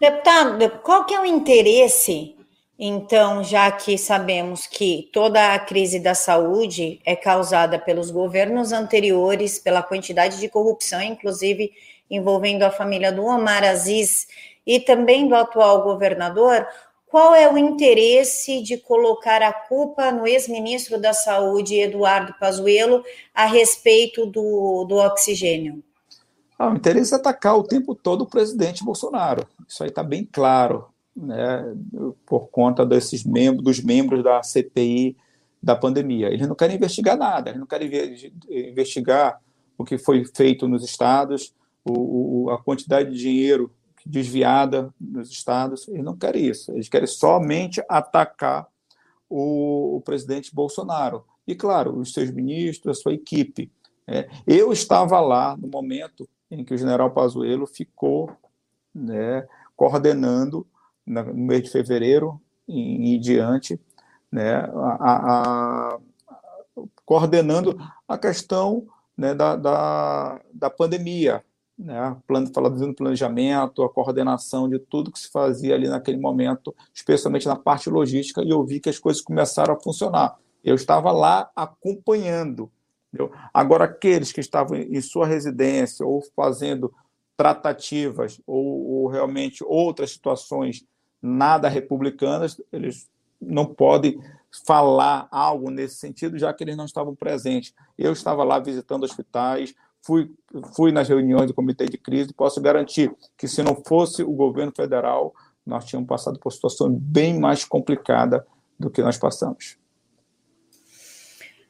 Deputado, 0.00 0.70
qual 0.82 1.04
que 1.04 1.14
é 1.14 1.20
o 1.20 1.24
interesse, 1.24 2.36
então, 2.78 3.42
já 3.42 3.70
que 3.72 3.98
sabemos 3.98 4.66
que 4.66 5.10
toda 5.12 5.54
a 5.54 5.58
crise 5.58 5.98
da 5.98 6.14
saúde 6.14 7.00
é 7.04 7.16
causada 7.16 7.78
pelos 7.78 8.10
governos 8.10 8.72
anteriores, 8.72 9.58
pela 9.58 9.82
quantidade 9.82 10.38
de 10.38 10.48
corrupção, 10.48 11.02
inclusive 11.02 11.72
envolvendo 12.08 12.62
a 12.62 12.70
família 12.70 13.10
do 13.12 13.24
Omar 13.24 13.64
Aziz 13.64 14.28
e 14.64 14.78
também 14.78 15.26
do 15.28 15.34
atual 15.34 15.82
governador, 15.82 16.66
qual 17.10 17.34
é 17.34 17.52
o 17.52 17.56
interesse 17.56 18.62
de 18.62 18.76
colocar 18.76 19.42
a 19.42 19.52
culpa 19.52 20.12
no 20.12 20.26
ex-ministro 20.26 21.00
da 21.00 21.12
Saúde, 21.12 21.80
Eduardo 21.80 22.34
Pazuello, 22.38 23.02
a 23.34 23.46
respeito 23.46 24.26
do, 24.26 24.84
do 24.84 24.96
oxigênio? 24.96 25.82
Ah, 26.58 26.70
o 26.70 26.76
interesse 26.76 27.14
é 27.14 27.16
atacar 27.16 27.56
o 27.56 27.62
tempo 27.62 27.94
todo 27.94 28.22
o 28.22 28.26
presidente 28.26 28.84
Bolsonaro. 28.84 29.46
Isso 29.66 29.82
aí 29.82 29.88
está 29.88 30.02
bem 30.02 30.28
claro, 30.30 30.86
né, 31.16 31.74
por 32.26 32.48
conta 32.48 32.84
desses 32.84 33.24
membros, 33.24 33.64
dos 33.64 33.80
membros 33.80 34.22
da 34.22 34.42
CPI 34.42 35.16
da 35.62 35.74
pandemia. 35.74 36.28
Eles 36.28 36.46
não 36.46 36.54
querem 36.54 36.76
investigar 36.76 37.16
nada, 37.16 37.50
eles 37.50 37.60
não 37.60 37.66
querem 37.66 37.90
investigar 38.50 39.40
o 39.78 39.84
que 39.84 39.96
foi 39.96 40.24
feito 40.24 40.68
nos 40.68 40.84
estados, 40.84 41.54
o, 41.84 42.46
o, 42.46 42.50
a 42.50 42.58
quantidade 42.62 43.12
de 43.12 43.18
dinheiro 43.18 43.72
desviada 44.08 44.92
nos 44.98 45.30
estados. 45.30 45.86
Eles 45.88 46.02
não 46.02 46.16
querem 46.16 46.46
isso. 46.46 46.72
Eles 46.72 46.88
querem 46.88 47.06
somente 47.06 47.82
atacar 47.88 48.66
o, 49.28 49.96
o 49.96 50.00
presidente 50.00 50.54
Bolsonaro. 50.54 51.24
E, 51.46 51.54
claro, 51.54 51.96
os 51.98 52.12
seus 52.12 52.30
ministros, 52.30 52.98
a 52.98 53.02
sua 53.02 53.12
equipe. 53.12 53.70
É, 54.06 54.28
eu 54.46 54.72
estava 54.72 55.20
lá 55.20 55.56
no 55.56 55.68
momento 55.68 56.26
em 56.50 56.64
que 56.64 56.72
o 56.72 56.78
general 56.78 57.10
Pazuello 57.10 57.66
ficou 57.66 58.30
né, 58.94 59.46
coordenando, 59.76 60.66
no 61.06 61.34
mês 61.34 61.64
de 61.64 61.70
fevereiro 61.70 62.40
em, 62.66 63.14
em 63.14 63.20
diante, 63.20 63.78
né, 64.32 64.56
a, 64.56 65.96
a, 65.96 65.98
coordenando 67.04 67.78
a 68.06 68.18
questão 68.18 68.86
né, 69.16 69.34
da, 69.34 69.56
da, 69.56 70.40
da 70.52 70.70
pandemia, 70.70 71.44
né, 71.78 72.16
falando 72.26 72.86
do 72.86 72.94
planejamento, 72.94 73.84
a 73.84 73.88
coordenação 73.88 74.68
de 74.68 74.78
tudo 74.78 75.12
que 75.12 75.18
se 75.18 75.30
fazia 75.30 75.74
ali 75.74 75.88
naquele 75.88 76.18
momento, 76.18 76.74
especialmente 76.92 77.46
na 77.46 77.54
parte 77.54 77.88
logística, 77.88 78.42
e 78.42 78.50
eu 78.50 78.64
vi 78.64 78.80
que 78.80 78.88
as 78.88 78.98
coisas 78.98 79.22
começaram 79.22 79.74
a 79.74 79.80
funcionar. 79.80 80.36
Eu 80.64 80.74
estava 80.74 81.12
lá 81.12 81.50
acompanhando. 81.54 82.70
Entendeu? 83.12 83.32
Agora, 83.54 83.84
aqueles 83.84 84.32
que 84.32 84.40
estavam 84.40 84.76
em 84.76 85.00
sua 85.00 85.26
residência 85.26 86.04
ou 86.04 86.22
fazendo 86.34 86.92
tratativas 87.36 88.40
ou, 88.44 88.64
ou 88.64 89.06
realmente 89.06 89.64
outras 89.64 90.10
situações 90.10 90.84
nada 91.22 91.68
republicanas, 91.68 92.60
eles 92.72 93.08
não 93.40 93.64
podem 93.64 94.20
falar 94.66 95.28
algo 95.30 95.70
nesse 95.70 95.96
sentido, 95.96 96.38
já 96.38 96.52
que 96.52 96.64
eles 96.64 96.76
não 96.76 96.84
estavam 96.84 97.14
presentes. 97.14 97.72
Eu 97.96 98.12
estava 98.12 98.42
lá 98.44 98.58
visitando 98.58 99.04
hospitais, 99.04 99.74
fui, 100.08 100.30
fui 100.74 100.90
nas 100.90 101.06
reuniões 101.06 101.48
do 101.48 101.52
comitê 101.52 101.84
de 101.84 101.98
crise, 101.98 102.32
posso 102.32 102.62
garantir 102.62 103.14
que 103.36 103.46
se 103.46 103.62
não 103.62 103.76
fosse 103.86 104.22
o 104.22 104.32
governo 104.32 104.72
federal, 104.74 105.34
nós 105.66 105.84
tínhamos 105.84 106.08
passado 106.08 106.38
por 106.38 106.50
situação 106.50 106.90
bem 106.90 107.38
mais 107.38 107.62
complicada 107.62 108.46
do 108.80 108.88
que 108.88 109.02
nós 109.02 109.18
passamos. 109.18 109.76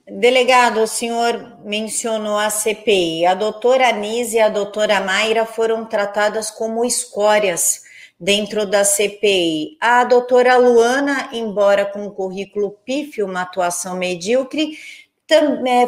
Delegado, 0.06 0.80
o 0.80 0.86
senhor 0.86 1.58
mencionou 1.64 2.38
a 2.38 2.48
CPI. 2.48 3.26
A 3.26 3.34
doutora 3.34 3.88
Anise 3.88 4.36
e 4.36 4.40
a 4.40 4.48
doutora 4.48 5.00
Mayra 5.00 5.44
foram 5.44 5.84
tratadas 5.84 6.48
como 6.48 6.84
escórias 6.84 7.82
dentro 8.18 8.64
da 8.64 8.84
CPI. 8.84 9.76
A 9.80 10.04
doutora 10.04 10.56
Luana, 10.56 11.28
embora 11.32 11.84
com 11.84 12.06
um 12.06 12.10
currículo 12.10 12.70
pífio, 12.84 13.26
uma 13.26 13.42
atuação 13.42 13.96
medíocre, 13.96 14.78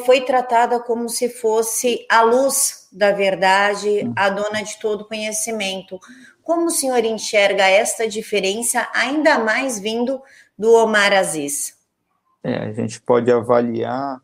foi 0.05 0.21
tratada 0.23 0.81
como 0.81 1.09
se 1.09 1.29
fosse 1.29 2.07
a 2.11 2.23
luz 2.23 2.89
da 2.93 3.13
verdade, 3.13 4.11
a 4.15 4.29
dona 4.29 4.63
de 4.63 4.79
todo 4.79 5.07
conhecimento. 5.07 5.99
Como 6.43 6.67
o 6.67 6.71
senhor 6.71 7.05
enxerga 7.05 7.67
esta 7.69 8.09
diferença, 8.09 8.89
ainda 8.93 9.39
mais 9.39 9.79
vindo 9.79 10.21
do 10.59 10.73
Omar 10.73 11.13
Aziz? 11.13 11.79
É, 12.43 12.57
a 12.57 12.73
gente 12.73 13.01
pode 13.01 13.31
avaliar, 13.31 14.21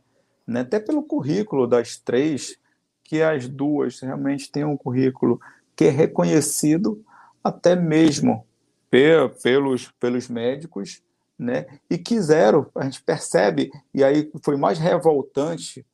né, 0.47 0.61
até 0.61 0.81
pelo 0.81 1.03
currículo 1.03 1.67
das 1.67 1.97
três, 1.97 2.59
que 3.05 3.23
as 3.23 3.49
duas 3.49 4.01
realmente 4.01 4.51
têm 4.51 4.65
um 4.65 4.77
currículo 4.77 5.41
que 5.75 5.85
é 5.85 5.91
reconhecido 5.91 7.05
até 7.43 7.77
mesmo 7.77 8.47
pelos, 8.91 9.93
pelos 10.01 10.29
médicos 10.29 11.03
né? 11.39 11.67
E 11.91 11.99
quiseram, 11.99 12.67
a 12.75 12.85
gente 12.85 13.03
percebe, 13.03 13.71
e 13.93 14.03
aí 14.03 14.31
foi 14.43 14.57
mais 14.57 14.79
revoltante 14.79 15.85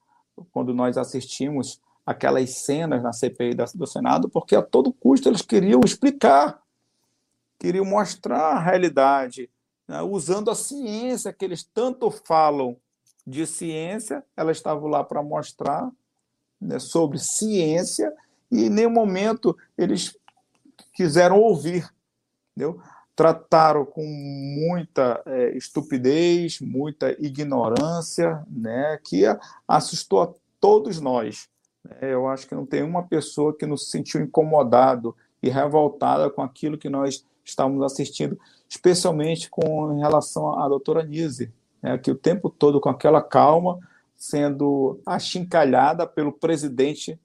quando 0.52 0.72
nós 0.72 0.96
assistimos 0.96 1.80
aquelas 2.06 2.58
cenas 2.58 3.02
na 3.02 3.12
CPI 3.12 3.54
do 3.74 3.86
Senado, 3.86 4.28
porque 4.28 4.56
a 4.56 4.62
todo 4.62 4.92
custo 4.92 5.28
eles 5.28 5.42
queriam 5.42 5.80
explicar, 5.84 6.60
queriam 7.58 7.84
mostrar 7.84 8.56
a 8.56 8.60
realidade, 8.60 9.48
né? 9.86 10.02
usando 10.02 10.50
a 10.50 10.54
ciência 10.54 11.32
que 11.32 11.44
eles 11.44 11.62
tanto 11.62 12.10
falam 12.10 12.76
de 13.26 13.46
ciência, 13.46 14.24
elas 14.36 14.56
estavam 14.56 14.88
lá 14.88 15.04
para 15.04 15.22
mostrar 15.22 15.90
né, 16.60 16.78
sobre 16.78 17.18
ciência 17.18 18.12
e 18.50 18.64
em 18.64 18.70
nenhum 18.70 18.90
momento 18.90 19.56
eles 19.78 20.16
quiseram 20.92 21.40
ouvir. 21.40 21.88
Entendeu? 22.50 22.80
Trataram 23.14 23.84
com 23.84 24.04
muita 24.04 25.22
é, 25.26 25.56
estupidez, 25.56 26.60
muita 26.60 27.10
ignorância, 27.22 28.42
né, 28.50 28.98
que 29.04 29.24
assustou 29.68 30.22
a 30.22 30.32
todos 30.60 31.00
nós. 31.00 31.48
É, 32.00 32.14
eu 32.14 32.26
acho 32.28 32.46
que 32.46 32.54
não 32.54 32.64
tem 32.64 32.82
uma 32.82 33.02
pessoa 33.02 33.56
que 33.56 33.66
nos 33.66 33.90
sentiu 33.90 34.20
incomodado 34.20 35.14
e 35.42 35.50
revoltada 35.50 36.30
com 36.30 36.42
aquilo 36.42 36.78
que 36.78 36.88
nós 36.88 37.24
estávamos 37.44 37.82
assistindo, 37.82 38.38
especialmente 38.68 39.50
com 39.50 39.98
relação 39.98 40.58
à 40.58 40.68
doutora 40.68 41.02
Nise, 41.02 41.52
né, 41.82 41.98
que 41.98 42.10
o 42.10 42.14
tempo 42.14 42.48
todo 42.48 42.80
com 42.80 42.88
aquela 42.88 43.20
calma, 43.20 43.78
sendo 44.16 45.00
achincalhada 45.04 46.06
pelo 46.06 46.32
presidente 46.32 47.18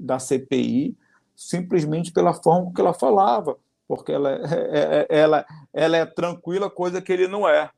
da 0.00 0.18
CPI, 0.18 0.96
simplesmente 1.36 2.10
pela 2.10 2.32
forma 2.32 2.72
que 2.72 2.80
ela 2.80 2.94
falava 2.94 3.56
porque 3.88 4.12
ela 4.12 4.32
é, 4.32 4.36
é, 4.36 5.06
é, 5.08 5.18
ela, 5.18 5.46
ela 5.72 5.96
é 5.96 6.04
tranquila, 6.04 6.68
coisa 6.68 7.00
que 7.00 7.10
ele 7.10 7.26
não 7.26 7.48
é. 7.48 7.70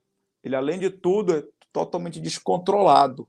Ele, 0.43 0.57
além 0.57 0.79
de 0.79 0.91
tudo, 0.91 1.37
é 1.37 1.45
totalmente 1.73 2.19
descontrolado. 2.19 3.29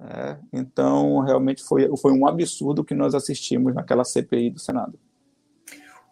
É, 0.00 0.36
então, 0.52 1.20
realmente 1.20 1.62
foi, 1.62 1.88
foi 1.96 2.12
um 2.12 2.26
absurdo 2.26 2.84
que 2.84 2.94
nós 2.94 3.14
assistimos 3.14 3.72
naquela 3.72 4.04
CPI 4.04 4.50
do 4.50 4.58
Senado. 4.58 4.98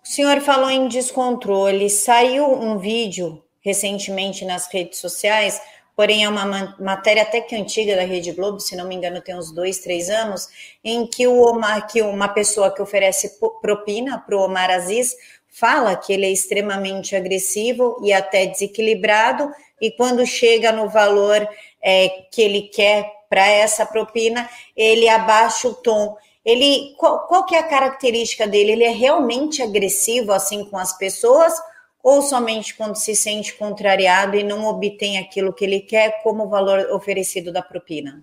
O 0.02 0.08
senhor 0.08 0.40
falou 0.40 0.70
em 0.70 0.86
descontrole. 0.86 1.90
Saiu 1.90 2.46
um 2.46 2.78
vídeo 2.78 3.42
recentemente 3.60 4.44
nas 4.44 4.68
redes 4.72 5.00
sociais, 5.00 5.60
porém 5.96 6.22
é 6.22 6.28
uma 6.28 6.76
matéria 6.78 7.22
até 7.22 7.40
que 7.40 7.56
antiga 7.56 7.96
da 7.96 8.04
Rede 8.04 8.30
Globo, 8.30 8.60
se 8.60 8.76
não 8.76 8.86
me 8.86 8.94
engano, 8.94 9.20
tem 9.20 9.36
uns 9.36 9.50
dois, 9.50 9.80
três 9.80 10.08
anos, 10.08 10.48
em 10.84 11.04
que, 11.04 11.26
o 11.26 11.40
Omar, 11.40 11.88
que 11.88 12.00
uma 12.02 12.28
pessoa 12.28 12.72
que 12.72 12.80
oferece 12.80 13.40
propina 13.60 14.18
para 14.18 14.36
o 14.36 14.42
Omar 14.42 14.70
Aziz 14.70 15.16
fala 15.58 15.96
que 15.96 16.12
ele 16.12 16.26
é 16.26 16.30
extremamente 16.30 17.16
agressivo 17.16 17.98
e 18.04 18.12
até 18.12 18.44
desequilibrado, 18.46 19.50
e 19.80 19.90
quando 19.90 20.26
chega 20.26 20.70
no 20.70 20.88
valor 20.88 21.48
é, 21.82 22.08
que 22.30 22.42
ele 22.42 22.62
quer 22.62 23.10
para 23.28 23.46
essa 23.48 23.86
propina, 23.86 24.48
ele 24.76 25.08
abaixa 25.08 25.68
o 25.68 25.74
tom. 25.74 26.14
Ele, 26.44 26.94
qual, 26.98 27.26
qual 27.26 27.46
que 27.46 27.54
é 27.54 27.58
a 27.58 27.68
característica 27.68 28.46
dele? 28.46 28.72
Ele 28.72 28.84
é 28.84 28.90
realmente 28.90 29.62
agressivo 29.62 30.30
assim 30.30 30.64
com 30.66 30.76
as 30.76 30.96
pessoas 30.96 31.54
ou 32.02 32.22
somente 32.22 32.74
quando 32.74 32.94
se 32.94 33.16
sente 33.16 33.54
contrariado 33.54 34.36
e 34.36 34.44
não 34.44 34.64
obtém 34.66 35.18
aquilo 35.18 35.52
que 35.52 35.64
ele 35.64 35.80
quer 35.80 36.22
como 36.22 36.48
valor 36.48 36.90
oferecido 36.92 37.50
da 37.50 37.62
propina? 37.62 38.22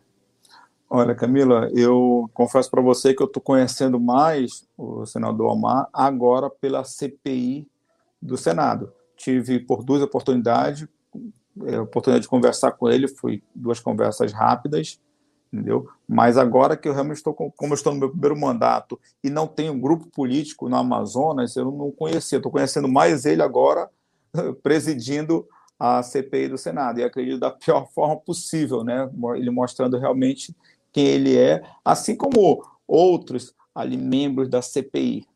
Olha, 0.96 1.16
Camila, 1.16 1.72
eu 1.74 2.30
confesso 2.36 2.70
para 2.70 2.80
você 2.80 3.16
que 3.16 3.24
eu 3.24 3.26
estou 3.26 3.42
conhecendo 3.42 4.00
mais 4.00 4.64
o 4.78 5.08
senador 5.08 5.52
Omar 5.52 5.90
agora 5.92 6.52
pela 6.52 6.84
CPI 6.84 7.68
do 8.22 8.38
Senado. 8.38 8.94
Tive 9.18 9.60
por 9.60 9.84
duas 9.84 10.04
oportunidades, 10.04 10.88
é, 11.66 11.80
oportunidade 11.80 12.22
de 12.22 12.30
conversar 12.30 12.74
com 12.74 12.92
ele, 12.92 13.08
foi 13.08 13.42
duas 13.56 13.80
conversas 13.80 14.32
rápidas, 14.34 15.02
entendeu? 15.52 15.90
Mas 16.08 16.38
agora 16.38 16.78
que 16.78 16.88
eu 16.88 16.94
realmente 16.94 17.18
estou, 17.18 17.34
como 17.34 17.74
eu 17.74 17.76
estou 17.76 17.92
no 17.92 18.00
meu 18.00 18.12
primeiro 18.12 18.40
mandato 18.40 19.00
e 19.24 19.32
não 19.32 19.48
tenho 19.48 19.74
grupo 19.74 20.06
político 20.12 20.70
no 20.70 20.76
Amazonas, 20.76 21.56
eu 21.56 21.72
não 21.72 21.90
conhecia, 21.90 22.38
estou 22.38 22.52
conhecendo 22.52 22.88
mais 22.88 23.26
ele 23.26 23.42
agora 23.42 23.90
presidindo 24.62 25.44
a 25.80 26.02
CPI 26.02 26.50
do 26.50 26.58
Senado, 26.58 27.00
e 27.00 27.04
acredito 27.04 27.40
da 27.40 27.52
pior 27.52 27.90
forma 27.94 28.16
possível, 28.16 28.84
né? 28.84 29.10
Ele 29.36 29.50
mostrando 29.50 29.98
realmente 29.98 30.56
quem 30.94 31.08
ele 31.08 31.38
é, 31.38 31.64
assim 31.84 32.16
como 32.16 32.64
outros 32.88 33.54
ali 33.74 33.98
membros 33.98 34.48
da 34.48 34.62
CPI. 34.62 35.28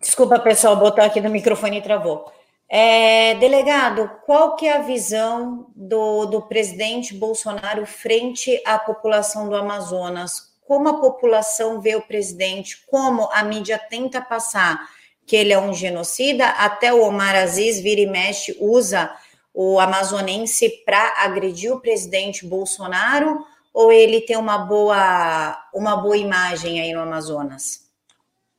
Desculpa, 0.00 0.38
pessoal, 0.38 0.76
botar 0.76 1.06
aqui 1.06 1.20
no 1.20 1.30
microfone 1.30 1.78
e 1.78 1.82
travou. 1.82 2.30
É, 2.68 3.34
delegado, 3.36 4.10
qual 4.26 4.56
que 4.56 4.66
é 4.66 4.76
a 4.76 4.82
visão 4.82 5.66
do, 5.74 6.26
do 6.26 6.42
presidente 6.42 7.14
Bolsonaro 7.14 7.86
frente 7.86 8.60
à 8.66 8.78
população 8.78 9.48
do 9.48 9.56
Amazonas? 9.56 10.52
Como 10.66 10.88
a 10.88 11.00
população 11.00 11.80
vê 11.80 11.94
o 11.94 12.02
presidente? 12.02 12.84
Como 12.86 13.30
a 13.32 13.42
mídia 13.44 13.78
tenta 13.78 14.20
passar 14.20 14.78
que 15.26 15.36
ele 15.36 15.52
é 15.52 15.58
um 15.58 15.72
genocida? 15.72 16.48
Até 16.48 16.92
o 16.92 17.02
Omar 17.02 17.36
Aziz 17.36 17.80
vira 17.80 18.00
e 18.00 18.06
mexe, 18.06 18.56
usa 18.60 19.14
o 19.54 19.78
amazonense 19.78 20.68
para 20.84 21.14
agredir 21.18 21.72
o 21.72 21.80
presidente 21.80 22.44
Bolsonaro 22.44 23.46
ou 23.72 23.92
ele 23.92 24.20
tem 24.20 24.36
uma 24.36 24.58
boa, 24.58 25.56
uma 25.72 25.96
boa 25.96 26.16
imagem 26.16 26.80
aí 26.80 26.92
no 26.92 27.00
Amazonas? 27.00 27.88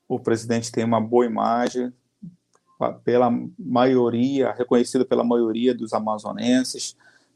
O 0.08 0.18
presidente 0.18 0.72
tem 0.72 0.86
uma 0.86 1.02
boa 1.02 1.26
imagem 1.26 1.92
pela 3.04 3.30
maioria, 3.58 4.54
reconhecido 4.54 5.06
pela 5.06 5.24
maioria 5.24 5.74
dos 5.74 5.94
amazonenses, 5.94 6.96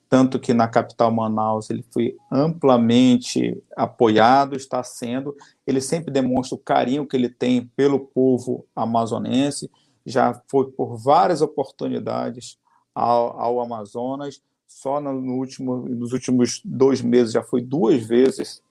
tanto 0.09 0.39
que 0.39 0.53
na 0.53 0.67
capital 0.67 1.11
Manaus 1.11 1.69
ele 1.69 1.85
foi 1.91 2.17
amplamente 2.31 3.61
apoiado, 3.75 4.55
está 4.55 4.83
sendo. 4.83 5.35
Ele 5.67 5.79
sempre 5.79 6.11
demonstra 6.11 6.55
o 6.55 6.59
carinho 6.59 7.05
que 7.05 7.15
ele 7.15 7.29
tem 7.29 7.65
pelo 7.75 7.99
povo 7.99 8.65
amazonense, 8.75 9.69
já 10.05 10.41
foi 10.47 10.71
por 10.71 10.97
várias 10.97 11.41
oportunidades 11.41 12.57
ao, 12.99 13.39
ao 13.39 13.61
Amazonas. 13.61 14.41
Só 14.67 14.99
no, 14.99 15.19
no, 15.19 15.33
último, 15.33 15.77
nos 15.89 16.13
últimos 16.13 16.61
dois 16.63 17.01
meses 17.01 17.33
já 17.33 17.41
foi 17.41 17.61
duas 17.61 18.03
vezes 18.03 18.61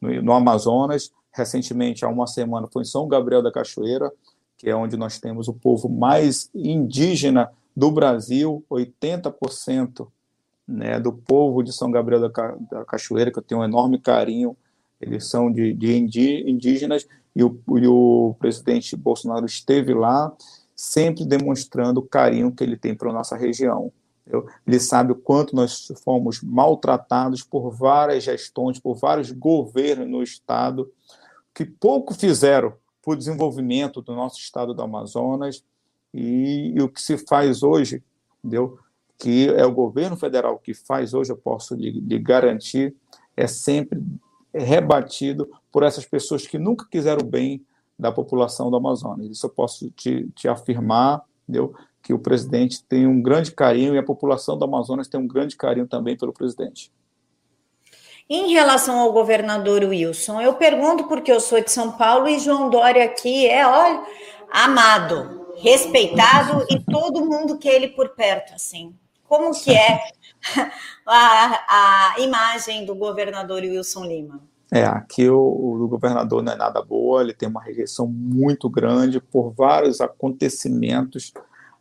no, 0.00 0.22
no 0.22 0.32
Amazonas. 0.32 1.12
Recentemente, 1.32 2.04
há 2.04 2.08
uma 2.08 2.26
semana, 2.26 2.68
foi 2.72 2.82
em 2.82 2.86
São 2.86 3.06
Gabriel 3.08 3.42
da 3.42 3.52
Cachoeira, 3.52 4.12
que 4.56 4.70
é 4.70 4.74
onde 4.74 4.96
nós 4.96 5.18
temos 5.18 5.48
o 5.48 5.52
povo 5.52 5.88
mais 5.88 6.48
indígena 6.54 7.50
do 7.76 7.90
Brasil, 7.90 8.64
80% 8.70 10.06
né, 10.66 10.98
do 10.98 11.12
povo 11.12 11.62
de 11.62 11.72
São 11.72 11.90
Gabriel 11.90 12.28
da, 12.28 12.56
da, 12.70 12.84
Cachoeira, 12.84 13.30
que 13.30 13.38
eu 13.38 13.42
tenho 13.42 13.60
um 13.60 13.64
enorme 13.64 13.98
carinho, 13.98 14.56
eles 15.00 15.28
são 15.28 15.52
de, 15.52 15.74
de 15.74 15.98
indígenas, 16.48 17.06
e 17.34 17.42
o, 17.42 17.60
e 17.76 17.86
o 17.86 18.36
presidente 18.38 18.96
Bolsonaro 18.96 19.44
esteve 19.44 19.92
lá, 19.92 20.32
sempre 20.74 21.24
demonstrando 21.24 22.00
o 22.00 22.06
carinho 22.06 22.52
que 22.52 22.64
ele 22.64 22.76
tem 22.76 22.94
para 22.94 23.10
a 23.10 23.12
nossa 23.12 23.36
região. 23.36 23.92
Ele 24.66 24.80
sabe 24.80 25.12
o 25.12 25.16
quanto 25.16 25.54
nós 25.54 25.92
fomos 26.02 26.40
maltratados 26.42 27.42
por 27.42 27.70
várias 27.70 28.24
gestões, 28.24 28.78
por 28.78 28.94
vários 28.94 29.30
governos 29.30 30.08
no 30.08 30.22
Estado, 30.22 30.90
que 31.52 31.64
pouco 31.64 32.14
fizeram 32.14 32.72
para 33.02 33.12
o 33.12 33.16
desenvolvimento 33.16 34.00
do 34.00 34.14
nosso 34.14 34.38
Estado 34.38 34.72
do 34.72 34.82
Amazonas. 34.82 35.62
E, 36.12 36.72
e, 36.74 36.80
o 36.80 36.88
que 36.88 37.02
se 37.02 37.18
faz 37.18 37.62
hoje, 37.62 38.02
entendeu? 38.38 38.78
que 39.18 39.48
é 39.48 39.64
o 39.64 39.72
governo 39.72 40.16
federal 40.16 40.58
que 40.58 40.74
faz 40.74 41.14
hoje, 41.14 41.32
eu 41.32 41.36
posso 41.36 41.74
lhe, 41.74 41.90
lhe 41.90 42.18
garantir, 42.18 42.94
é 43.36 43.46
sempre 43.46 44.02
rebatido 44.52 45.50
por 45.72 45.82
essas 45.82 46.04
pessoas 46.04 46.46
que 46.46 46.58
nunca 46.58 46.86
quiseram 46.90 47.24
bem 47.26 47.64
da 47.98 48.10
população 48.12 48.70
do 48.70 48.76
Amazonas. 48.76 49.30
Isso 49.30 49.46
eu 49.46 49.50
posso 49.50 49.90
te, 49.90 50.28
te 50.34 50.48
afirmar, 50.48 51.22
entendeu? 51.42 51.74
que 52.04 52.12
o 52.12 52.18
presidente 52.18 52.84
tem 52.84 53.06
um 53.06 53.20
grande 53.22 53.50
carinho 53.50 53.94
e 53.94 53.98
a 53.98 54.02
população 54.02 54.58
do 54.58 54.64
Amazonas 54.66 55.08
tem 55.08 55.18
um 55.18 55.26
grande 55.26 55.56
carinho 55.56 55.88
também 55.88 56.14
pelo 56.14 56.34
presidente. 56.34 56.92
Em 58.28 58.52
relação 58.52 58.98
ao 58.98 59.12
governador 59.12 59.82
Wilson, 59.82 60.40
eu 60.40 60.54
pergunto 60.54 61.04
porque 61.04 61.32
eu 61.32 61.40
sou 61.40 61.62
de 61.62 61.70
São 61.70 61.92
Paulo 61.92 62.28
e 62.28 62.38
João 62.38 62.68
Dória 62.68 63.04
aqui 63.04 63.46
é, 63.46 63.66
olha, 63.66 64.02
amado, 64.50 65.46
respeitado 65.56 66.66
e 66.70 66.78
todo 66.84 67.24
mundo 67.24 67.58
quer 67.58 67.74
ele 67.74 67.88
por 67.88 68.10
perto, 68.10 68.54
assim. 68.54 68.94
Como 69.26 69.52
que 69.52 69.74
é 69.74 70.00
a, 71.06 72.14
a 72.16 72.20
imagem 72.20 72.84
do 72.84 72.94
governador 72.94 73.62
Wilson 73.62 74.04
Lima? 74.04 74.53
É, 74.74 74.84
aqui 74.84 75.30
o, 75.30 75.38
o, 75.38 75.86
governador 75.86 76.42
não 76.42 76.52
é 76.52 76.56
nada 76.56 76.82
boa, 76.82 77.22
ele 77.22 77.32
tem 77.32 77.48
uma 77.48 77.62
rejeição 77.62 78.08
muito 78.08 78.68
grande 78.68 79.20
por 79.20 79.52
vários 79.52 80.00
acontecimentos 80.00 81.32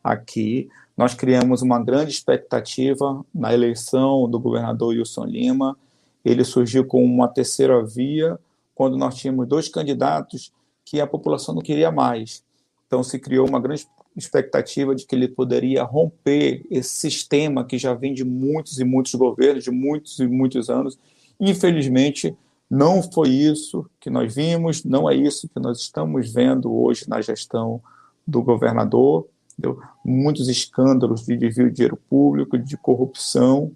aqui. 0.04 0.70
Nós 0.96 1.16
criamos 1.16 1.64
uma 1.64 1.84
grande 1.84 2.12
expectativa 2.12 3.26
na 3.34 3.52
eleição 3.52 4.30
do 4.30 4.40
governador 4.40 4.90
Wilson 4.90 5.26
Lima. 5.26 5.76
Ele 6.24 6.44
surgiu 6.44 6.86
com 6.86 7.04
uma 7.04 7.28
terceira 7.28 7.84
via, 7.84 8.38
quando 8.76 8.96
nós 8.96 9.16
tínhamos 9.16 9.48
dois 9.48 9.68
candidatos 9.68 10.54
que 10.86 11.02
a 11.02 11.08
população 11.08 11.56
não 11.56 11.64
queria 11.64 11.92
mais. 11.92 12.44
Então 12.86 13.02
se 13.02 13.18
criou 13.18 13.50
uma 13.50 13.60
grande 13.60 13.88
expectativa 14.16 14.94
de 14.94 15.08
que 15.08 15.16
ele 15.16 15.28
poderia 15.28 15.82
romper 15.82 16.64
esse 16.70 16.94
sistema 16.94 17.66
que 17.66 17.80
já 17.80 17.96
vem 17.96 18.14
de 18.14 18.24
muitos 18.24 18.80
e 18.80 18.84
muitos 18.84 19.16
governos, 19.16 19.64
de 19.64 19.72
muitos 19.72 20.20
e 20.20 20.28
muitos 20.28 20.70
anos. 20.70 21.00
Infelizmente, 21.40 22.38
não 22.70 23.04
foi 23.04 23.30
isso 23.30 23.90
que 24.00 24.10
nós 24.10 24.34
vimos, 24.34 24.84
não 24.84 25.10
é 25.10 25.16
isso 25.16 25.48
que 25.50 25.60
nós 25.60 25.80
estamos 25.80 26.34
vendo 26.34 26.74
hoje 26.74 27.08
na 27.08 27.22
gestão 27.22 27.82
do 28.26 28.42
governador. 28.42 29.28
Entendeu? 29.58 29.80
Muitos 30.04 30.50
escândalos 30.50 31.26
de 31.26 31.38
desvio 31.38 31.68
de 31.68 31.76
dinheiro 31.76 32.00
público, 32.10 32.58
de 32.58 32.76
corrupção, 32.76 33.72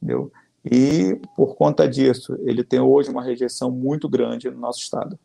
entendeu? 0.00 0.32
e 0.64 1.18
por 1.36 1.56
conta 1.56 1.88
disso, 1.88 2.36
ele 2.40 2.62
tem 2.62 2.80
hoje 2.80 3.10
uma 3.10 3.22
rejeição 3.22 3.70
muito 3.70 4.08
grande 4.08 4.50
no 4.50 4.58
nosso 4.58 4.80
Estado. 4.80 5.18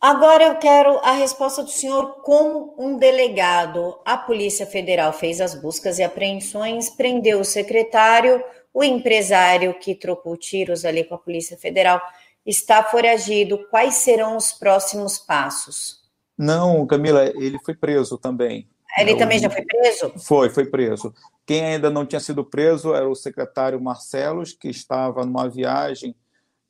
Agora 0.00 0.44
eu 0.44 0.54
quero 0.56 0.96
a 0.98 1.10
resposta 1.10 1.62
do 1.62 1.70
senhor 1.70 2.22
como 2.22 2.72
um 2.78 2.96
delegado. 2.96 3.98
A 4.04 4.16
Polícia 4.16 4.64
Federal 4.64 5.12
fez 5.12 5.40
as 5.40 5.56
buscas 5.56 5.98
e 5.98 6.04
apreensões, 6.04 6.88
prendeu 6.88 7.40
o 7.40 7.44
secretário, 7.44 8.42
o 8.72 8.84
empresário 8.84 9.74
que 9.78 9.94
trocou 9.94 10.36
tiros 10.36 10.84
ali 10.84 11.04
com 11.04 11.14
a 11.14 11.18
Polícia 11.18 11.56
Federal 11.56 12.00
está 12.44 12.82
foragido. 12.82 13.66
Quais 13.70 13.94
serão 13.96 14.36
os 14.36 14.52
próximos 14.52 15.18
passos? 15.18 16.02
Não, 16.36 16.86
Camila, 16.86 17.26
ele 17.26 17.58
foi 17.64 17.74
preso 17.74 18.16
também. 18.16 18.68
Ele 18.96 19.16
também 19.16 19.38
já 19.38 19.50
foi 19.50 19.62
preso? 19.62 20.12
Foi, 20.18 20.50
foi 20.50 20.66
preso. 20.66 21.14
Quem 21.46 21.64
ainda 21.64 21.90
não 21.90 22.06
tinha 22.06 22.20
sido 22.20 22.44
preso 22.44 22.94
era 22.94 23.08
o 23.08 23.14
secretário 23.14 23.80
Marcelos, 23.80 24.52
que 24.52 24.68
estava 24.68 25.24
numa 25.24 25.48
viagem 25.48 26.14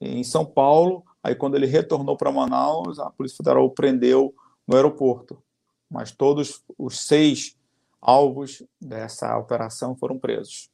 em 0.01 0.23
São 0.23 0.45
Paulo 0.45 1.05
Aí, 1.23 1.35
quando 1.35 1.57
ele 1.57 1.67
retornou 1.67 2.17
para 2.17 2.33
Manaus, 2.33 2.99
a 2.99 3.11
Polícia 3.11 3.37
Federal 3.37 3.65
o 3.65 3.71
prendeu 3.71 4.35
no 4.67 4.77
aeroporto. 4.77 5.43
Mas 5.91 6.11
todos 6.11 6.65
os 6.79 7.01
seis 7.01 7.57
alvos 8.01 8.63
dessa 8.81 9.37
operação 9.37 9.97
foram 9.97 10.19
presos. 10.19 10.71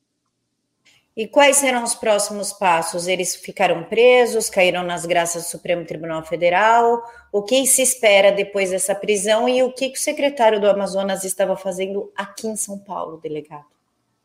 E 1.16 1.28
quais 1.28 1.58
serão 1.58 1.84
os 1.84 1.94
próximos 1.94 2.52
passos? 2.52 3.06
Eles 3.06 3.36
ficaram 3.36 3.84
presos, 3.84 4.50
caíram 4.50 4.82
nas 4.82 5.06
graças 5.06 5.44
do 5.44 5.48
Supremo 5.48 5.84
Tribunal 5.84 6.24
Federal? 6.24 7.02
O 7.32 7.42
que 7.42 7.64
se 7.66 7.82
espera 7.82 8.32
depois 8.32 8.70
dessa 8.70 8.94
prisão 8.94 9.48
e 9.48 9.62
o 9.62 9.72
que 9.72 9.92
o 9.92 9.96
secretário 9.96 10.60
do 10.60 10.68
Amazonas 10.68 11.22
estava 11.22 11.56
fazendo 11.56 12.10
aqui 12.16 12.48
em 12.48 12.56
São 12.56 12.78
Paulo, 12.78 13.20
delegado? 13.22 13.66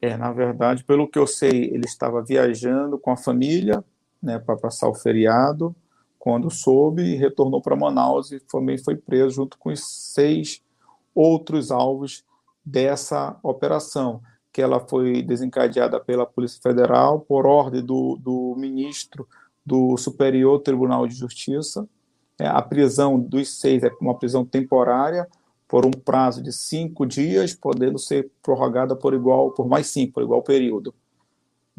É, 0.01 0.17
na 0.17 0.31
verdade, 0.31 0.83
pelo 0.83 1.07
que 1.07 1.19
eu 1.19 1.27
sei, 1.27 1.65
ele 1.65 1.85
estava 1.85 2.23
viajando 2.23 2.97
com 2.97 3.11
a 3.11 3.17
família, 3.17 3.83
né, 4.21 4.39
para 4.39 4.57
passar 4.57 4.89
o 4.89 4.95
feriado 4.95 5.75
quando 6.19 6.51
soube 6.51 7.15
retornou 7.15 7.61
para 7.61 7.77
Manaus 7.77 8.31
e 8.31 8.41
também 8.41 8.77
foi 8.77 8.95
preso 8.97 9.35
junto 9.35 9.57
com 9.57 9.69
os 9.69 9.79
seis 10.13 10.61
outros 11.15 11.71
alvos 11.71 12.25
dessa 12.63 13.37
operação, 13.41 14.21
que 14.59 14.61
ela 14.61 14.81
foi 14.81 15.21
desencadeada 15.21 16.01
pela 16.01 16.25
Polícia 16.25 16.61
Federal 16.61 17.21
por 17.21 17.47
ordem 17.47 17.81
do, 17.81 18.17
do 18.17 18.55
ministro 18.57 19.25
do 19.65 19.95
Superior 19.95 20.59
Tribunal 20.59 21.07
de 21.07 21.15
Justiça. 21.15 21.87
É, 22.37 22.45
a 22.45 22.61
prisão 22.61 23.17
dos 23.17 23.57
seis 23.57 23.83
é 23.83 23.91
uma 24.01 24.19
prisão 24.19 24.43
temporária 24.43 25.25
por 25.65 25.85
um 25.85 25.91
prazo 25.91 26.43
de 26.43 26.51
cinco 26.51 27.05
dias, 27.05 27.53
podendo 27.53 27.97
ser 27.97 28.29
prorrogada 28.43 28.97
por 28.97 29.13
igual 29.13 29.51
por 29.51 29.65
mais 29.65 29.87
cinco, 29.87 30.15
por 30.15 30.23
igual 30.23 30.43
período. 30.43 30.93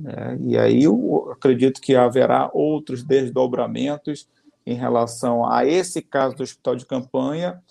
É, 0.06 0.38
e 0.40 0.56
aí 0.56 0.84
eu 0.84 1.30
acredito 1.32 1.82
que 1.82 1.94
haverá 1.94 2.50
outros 2.54 3.02
desdobramentos 3.02 4.26
em 4.64 4.74
relação 4.74 5.44
a 5.44 5.66
esse 5.66 6.00
caso 6.00 6.34
do 6.34 6.42
hospital 6.42 6.76
de 6.76 6.86
campanha. 6.86 7.62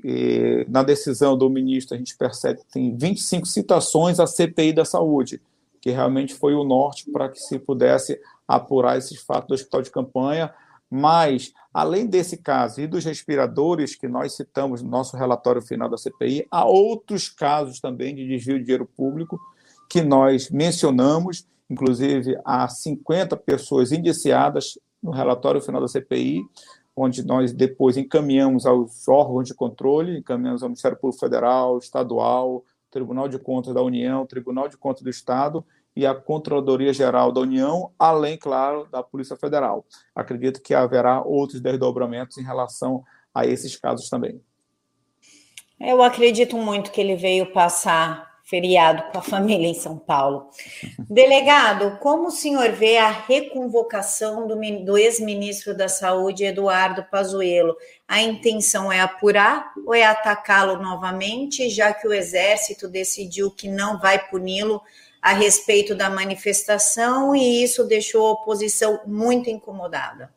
Que, 0.00 0.66
na 0.68 0.82
decisão 0.82 1.36
do 1.36 1.48
ministro, 1.48 1.94
a 1.94 1.98
gente 1.98 2.16
percebe 2.16 2.60
que 2.60 2.72
tem 2.72 2.96
25 2.96 3.46
citações 3.46 4.18
à 4.18 4.26
CPI 4.26 4.72
da 4.72 4.84
saúde, 4.84 5.40
que 5.80 5.90
realmente 5.90 6.34
foi 6.34 6.54
o 6.54 6.64
norte 6.64 7.10
para 7.10 7.28
que 7.28 7.38
se 7.38 7.58
pudesse 7.58 8.20
apurar 8.46 8.98
esses 8.98 9.20
fatos 9.20 9.48
do 9.48 9.54
hospital 9.54 9.82
de 9.82 9.90
campanha. 9.90 10.52
Mas, 10.90 11.52
além 11.72 12.06
desse 12.06 12.36
caso 12.36 12.80
e 12.80 12.86
dos 12.86 13.04
respiradores 13.04 13.94
que 13.94 14.08
nós 14.08 14.34
citamos 14.34 14.82
no 14.82 14.90
nosso 14.90 15.16
relatório 15.16 15.62
final 15.62 15.88
da 15.88 15.96
CPI, 15.96 16.46
há 16.50 16.64
outros 16.64 17.28
casos 17.28 17.80
também 17.80 18.14
de 18.14 18.26
desvio 18.26 18.58
de 18.58 18.64
dinheiro 18.64 18.88
público 18.96 19.40
que 19.88 20.02
nós 20.02 20.50
mencionamos 20.50 21.46
inclusive 21.68 22.38
há 22.44 22.68
50 22.68 23.36
pessoas 23.36 23.92
indiciadas 23.92 24.78
no 25.02 25.10
relatório 25.10 25.60
final 25.60 25.80
da 25.80 25.88
CPI, 25.88 26.42
onde 26.96 27.24
nós 27.24 27.52
depois 27.52 27.96
encaminhamos 27.96 28.66
aos 28.66 29.08
órgãos 29.08 29.48
de 29.48 29.54
controle, 29.54 30.18
encaminhamos 30.18 30.62
ao 30.62 30.68
Ministério 30.68 30.96
Público 30.96 31.20
Federal, 31.20 31.78
Estadual, 31.78 32.64
Tribunal 32.90 33.28
de 33.28 33.38
Contas 33.38 33.74
da 33.74 33.82
União, 33.82 34.26
Tribunal 34.26 34.68
de 34.68 34.76
Contas 34.76 35.02
do 35.02 35.10
Estado 35.10 35.64
e 35.96 36.06
a 36.06 36.14
Controladoria 36.14 36.92
Geral 36.92 37.32
da 37.32 37.40
União, 37.40 37.90
além, 37.98 38.36
claro, 38.36 38.86
da 38.90 39.02
Polícia 39.02 39.36
Federal. 39.36 39.84
Acredito 40.14 40.60
que 40.60 40.74
haverá 40.74 41.22
outros 41.22 41.60
desdobramentos 41.60 42.38
em 42.38 42.42
relação 42.42 43.04
a 43.32 43.46
esses 43.46 43.76
casos 43.76 44.08
também. 44.08 44.40
Eu 45.80 46.02
acredito 46.02 46.56
muito 46.56 46.90
que 46.90 47.00
ele 47.00 47.16
veio 47.16 47.52
passar 47.52 48.33
feriado 48.44 49.10
com 49.10 49.18
a 49.18 49.22
família 49.22 49.66
em 49.66 49.74
São 49.74 49.98
Paulo. 49.98 50.50
Delegado, 51.08 51.98
como 51.98 52.28
o 52.28 52.30
senhor 52.30 52.70
vê 52.72 52.98
a 52.98 53.10
reconvocação 53.10 54.46
do, 54.46 54.54
do 54.84 54.98
ex-ministro 54.98 55.74
da 55.74 55.88
Saúde, 55.88 56.44
Eduardo 56.44 57.04
Pazuello? 57.10 57.74
A 58.06 58.20
intenção 58.20 58.92
é 58.92 59.00
apurar 59.00 59.72
ou 59.86 59.94
é 59.94 60.04
atacá-lo 60.04 60.80
novamente, 60.80 61.70
já 61.70 61.92
que 61.94 62.06
o 62.06 62.12
Exército 62.12 62.86
decidiu 62.86 63.50
que 63.50 63.66
não 63.66 63.98
vai 63.98 64.28
puni-lo 64.28 64.82
a 65.22 65.32
respeito 65.32 65.94
da 65.94 66.10
manifestação 66.10 67.34
e 67.34 67.64
isso 67.64 67.82
deixou 67.84 68.26
a 68.26 68.32
oposição 68.32 69.00
muito 69.06 69.48
incomodada? 69.48 70.30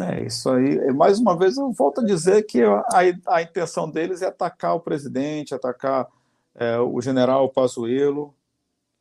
É, 0.00 0.24
isso 0.24 0.48
aí. 0.48 0.90
Mais 0.94 1.18
uma 1.18 1.36
vez, 1.36 1.58
eu 1.58 1.70
volto 1.70 2.00
a 2.00 2.04
dizer 2.04 2.44
que 2.44 2.62
a, 2.62 2.82
a 3.28 3.42
intenção 3.42 3.90
deles 3.90 4.22
é 4.22 4.28
atacar 4.28 4.74
o 4.74 4.80
presidente, 4.80 5.54
atacar 5.54 6.08
é, 6.54 6.78
o 6.78 7.00
general 7.00 7.48
Pazuello, 7.48 8.34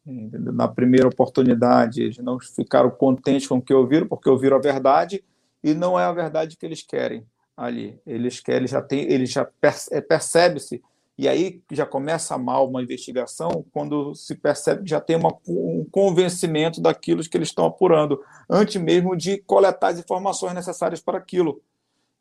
na 0.05 0.67
primeira 0.67 1.07
oportunidade, 1.07 2.01
eles 2.01 2.17
não 2.17 2.39
ficaram 2.39 2.89
contentes 2.89 3.47
com 3.47 3.57
o 3.57 3.61
que 3.61 3.73
ouviram, 3.73 4.07
porque 4.07 4.29
ouviram 4.29 4.57
a 4.57 4.61
verdade 4.61 5.23
e 5.63 5.73
não 5.73 5.99
é 5.99 6.05
a 6.05 6.11
verdade 6.11 6.57
que 6.57 6.65
eles 6.65 6.81
querem 6.81 7.23
ali. 7.55 7.99
Eles 8.05 8.39
querem, 8.39 8.67
já 8.67 8.81
tem, 8.81 9.01
eles 9.11 9.31
já 9.31 9.47
é, 9.91 10.01
percebe-se 10.01 10.81
e 11.17 11.27
aí 11.27 11.61
já 11.69 11.85
começa 11.85 12.37
mal 12.37 12.69
uma 12.69 12.81
investigação 12.81 13.65
quando 13.73 14.15
se 14.15 14.35
percebe 14.35 14.83
que 14.83 14.89
já 14.89 15.01
tem 15.01 15.17
uma, 15.17 15.35
um 15.49 15.85
convencimento 15.91 16.81
daquilo 16.81 17.21
que 17.21 17.35
eles 17.35 17.49
estão 17.49 17.65
apurando, 17.65 18.23
antes 18.49 18.81
mesmo 18.81 19.17
de 19.17 19.37
coletar 19.39 19.89
as 19.89 19.99
informações 19.99 20.53
necessárias 20.53 21.01
para 21.01 21.17
aquilo. 21.17 21.61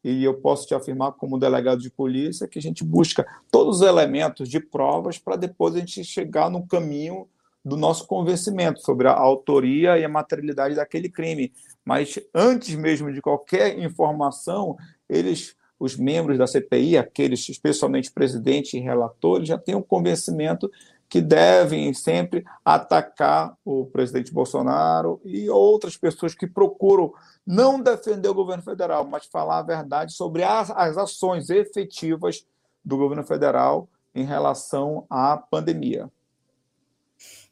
E 0.03 0.25
eu 0.25 0.35
posso 0.35 0.67
te 0.67 0.75
afirmar, 0.75 1.13
como 1.13 1.39
delegado 1.39 1.81
de 1.81 1.91
polícia, 1.91 2.47
que 2.47 2.59
a 2.59 2.63
gente 2.63 2.85
busca 2.85 3.27
todos 3.51 3.81
os 3.81 3.87
elementos 3.87 4.49
de 4.49 4.61
provas 4.61 5.19
para 5.19 5.37
depois 5.37 5.75
a 5.75 5.81
gente 5.81 6.05
chegar 6.05 6.51
no 6.51 6.67
caminho 6.67 7.27
do 7.65 7.77
nosso 7.77 8.07
convencimento 8.07 8.81
sobre 8.81 9.09
a 9.09 9.13
autoria 9.13 9.99
e 9.99 10.05
a 10.05 10.09
materialidade 10.09 10.75
daquele 10.75 11.09
crime. 11.09 11.53
Mas 11.85 12.19
antes 12.35 12.75
mesmo 12.75 13.13
de 13.13 13.21
qualquer 13.21 13.79
informação, 13.79 14.77
eles, 15.09 15.55
os 15.79 15.97
membros 15.97 16.39
da 16.39 16.47
CPI, 16.47 16.97
aqueles 16.97 17.49
especialmente 17.49 18.13
presidente 18.13 18.77
e 18.77 18.81
relatores, 18.81 19.49
já 19.49 19.59
têm 19.59 19.75
um 19.75 19.83
convencimento 19.83 20.71
que 21.09 21.21
devem 21.23 21.93
sempre 21.95 22.45
atacar 22.65 23.57
o 23.65 23.87
presidente 23.87 24.33
Bolsonaro 24.33 25.21
e 25.25 25.49
outras 25.49 25.97
pessoas 25.97 26.35
que 26.35 26.47
procuram 26.47 27.13
não 27.49 27.81
defender 27.81 28.29
o 28.29 28.35
governo 28.35 28.63
federal, 28.63 29.07
mas 29.07 29.25
falar 29.25 29.61
a 29.61 29.63
verdade 29.63 30.13
sobre 30.13 30.45
as, 30.45 30.71
as 30.71 30.99
ações 30.99 31.49
efetivas 31.49 32.47
do 32.85 32.99
governo 32.99 33.25
federal 33.25 33.89
em 34.15 34.23
relação 34.23 35.07
à 35.09 35.35
pandemia. 35.39 36.11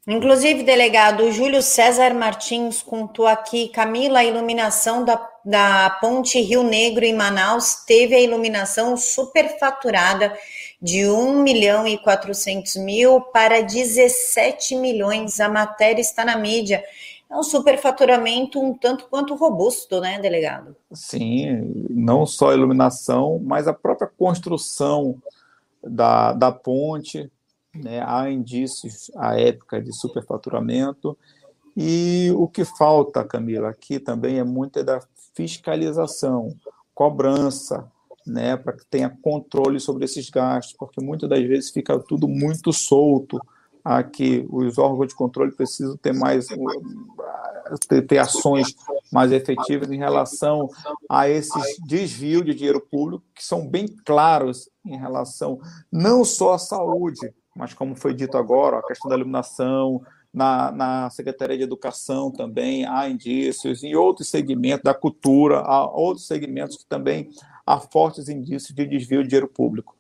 Inclusive, 0.07 0.65
delegado 0.65 1.33
Júlio 1.33 1.63
César 1.63 2.13
Martins 2.13 2.83
contou 2.83 3.27
aqui, 3.27 3.71
Camila, 3.71 4.19
a 4.19 4.25
iluminação 4.25 5.03
da, 5.03 5.17
da 5.43 5.89
ponte 5.99 6.41
Rio 6.43 6.63
Negro 6.63 7.03
em 7.03 7.15
Manaus 7.15 7.77
teve 7.87 8.15
a 8.15 8.21
iluminação 8.21 8.99
superfaturada 8.99 10.37
de 10.81 11.09
1 11.09 11.43
milhão 11.43 11.87
e 11.87 11.97
400 11.97 12.77
mil 12.77 13.21
para 13.21 13.63
17 13.63 14.77
milhões. 14.77 15.41
A 15.41 15.49
matéria 15.49 16.03
está 16.03 16.23
na 16.23 16.37
mídia. 16.37 16.85
É 17.29 17.37
um 17.37 17.43
superfaturamento 17.43 18.61
um 18.61 18.73
tanto 18.73 19.07
quanto 19.09 19.35
robusto, 19.35 20.01
né, 20.01 20.19
delegado? 20.21 20.77
Sim, 20.93 21.87
não 21.91 22.25
só 22.25 22.51
a 22.51 22.55
iluminação, 22.55 23.41
mas 23.45 23.67
a 23.67 23.73
própria 23.73 24.09
construção 24.17 25.21
da, 25.83 26.33
da 26.33 26.53
ponte, 26.53 27.31
né, 27.75 28.03
há 28.07 28.31
indícios 28.31 29.11
à 29.17 29.39
época 29.39 29.81
de 29.83 29.93
superfaturamento. 29.93 31.19
E 31.77 32.33
o 32.37 32.49
que 32.49 32.65
falta, 32.65 33.25
Camila, 33.25 33.69
aqui 33.69 33.99
também 33.99 34.39
é 34.39 34.45
muito 34.45 34.83
da 34.83 35.01
fiscalização, 35.35 36.55
cobrança, 36.95 37.91
né, 38.27 38.57
para 38.57 38.73
que 38.73 38.85
tenha 38.87 39.11
controle 39.11 39.79
sobre 39.79 40.05
esses 40.05 40.31
gastos, 40.31 40.75
porque 40.77 41.05
muitas 41.05 41.29
das 41.29 41.43
vezes 41.45 41.71
fica 41.71 41.99
tudo 41.99 42.27
muito 42.27 42.73
solto. 42.73 43.39
Aqui, 43.89 44.45
os 44.51 44.79
órgãos 44.79 45.07
de 45.07 45.15
controle 45.15 45.53
precisam 45.53 45.97
ter 45.97 46.13
mais 46.13 46.49
ter, 47.89 48.03
ter 48.05 48.19
ações 48.19 48.75
mais 49.13 49.31
efetivas 49.31 49.89
em 49.93 49.97
relação 49.97 50.69
a 51.09 51.29
esses 51.29 51.79
desvios 51.87 52.45
de 52.45 52.53
dinheiro 52.53 52.81
público 52.81 53.25
que 53.33 53.45
são 53.45 53.65
bem 53.65 53.87
claros 54.05 54.69
em 54.85 54.97
relação 54.97 55.61
não 55.91 56.25
só 56.25 56.55
à 56.55 56.59
saúde, 56.59 57.33
mas 57.55 57.75
como 57.75 57.95
foi 57.95 58.13
dito 58.13 58.37
agora, 58.37 58.79
a 58.79 58.83
questão 58.83 59.09
da 59.09 59.15
iluminação, 59.15 60.03
na, 60.35 60.73
na 60.73 61.11
Secretaria 61.11 61.57
de 61.57 61.63
Educação 61.63 62.33
também 62.33 62.85
há 62.85 63.09
indícios, 63.09 63.85
em 63.85 63.95
outros 63.95 64.29
segmentos 64.29 64.83
da 64.83 64.95
cultura, 64.95 65.61
há 65.61 65.89
outros 65.89 66.27
segmentos 66.27 66.77
que 66.77 66.87
também 66.87 67.31
há 67.65 67.79
fortes 67.79 68.29
indícios 68.29 68.75
de 68.75 68.85
desvio 68.85 69.23
de 69.23 69.29
dinheiro 69.29 69.47
público. 69.47 69.97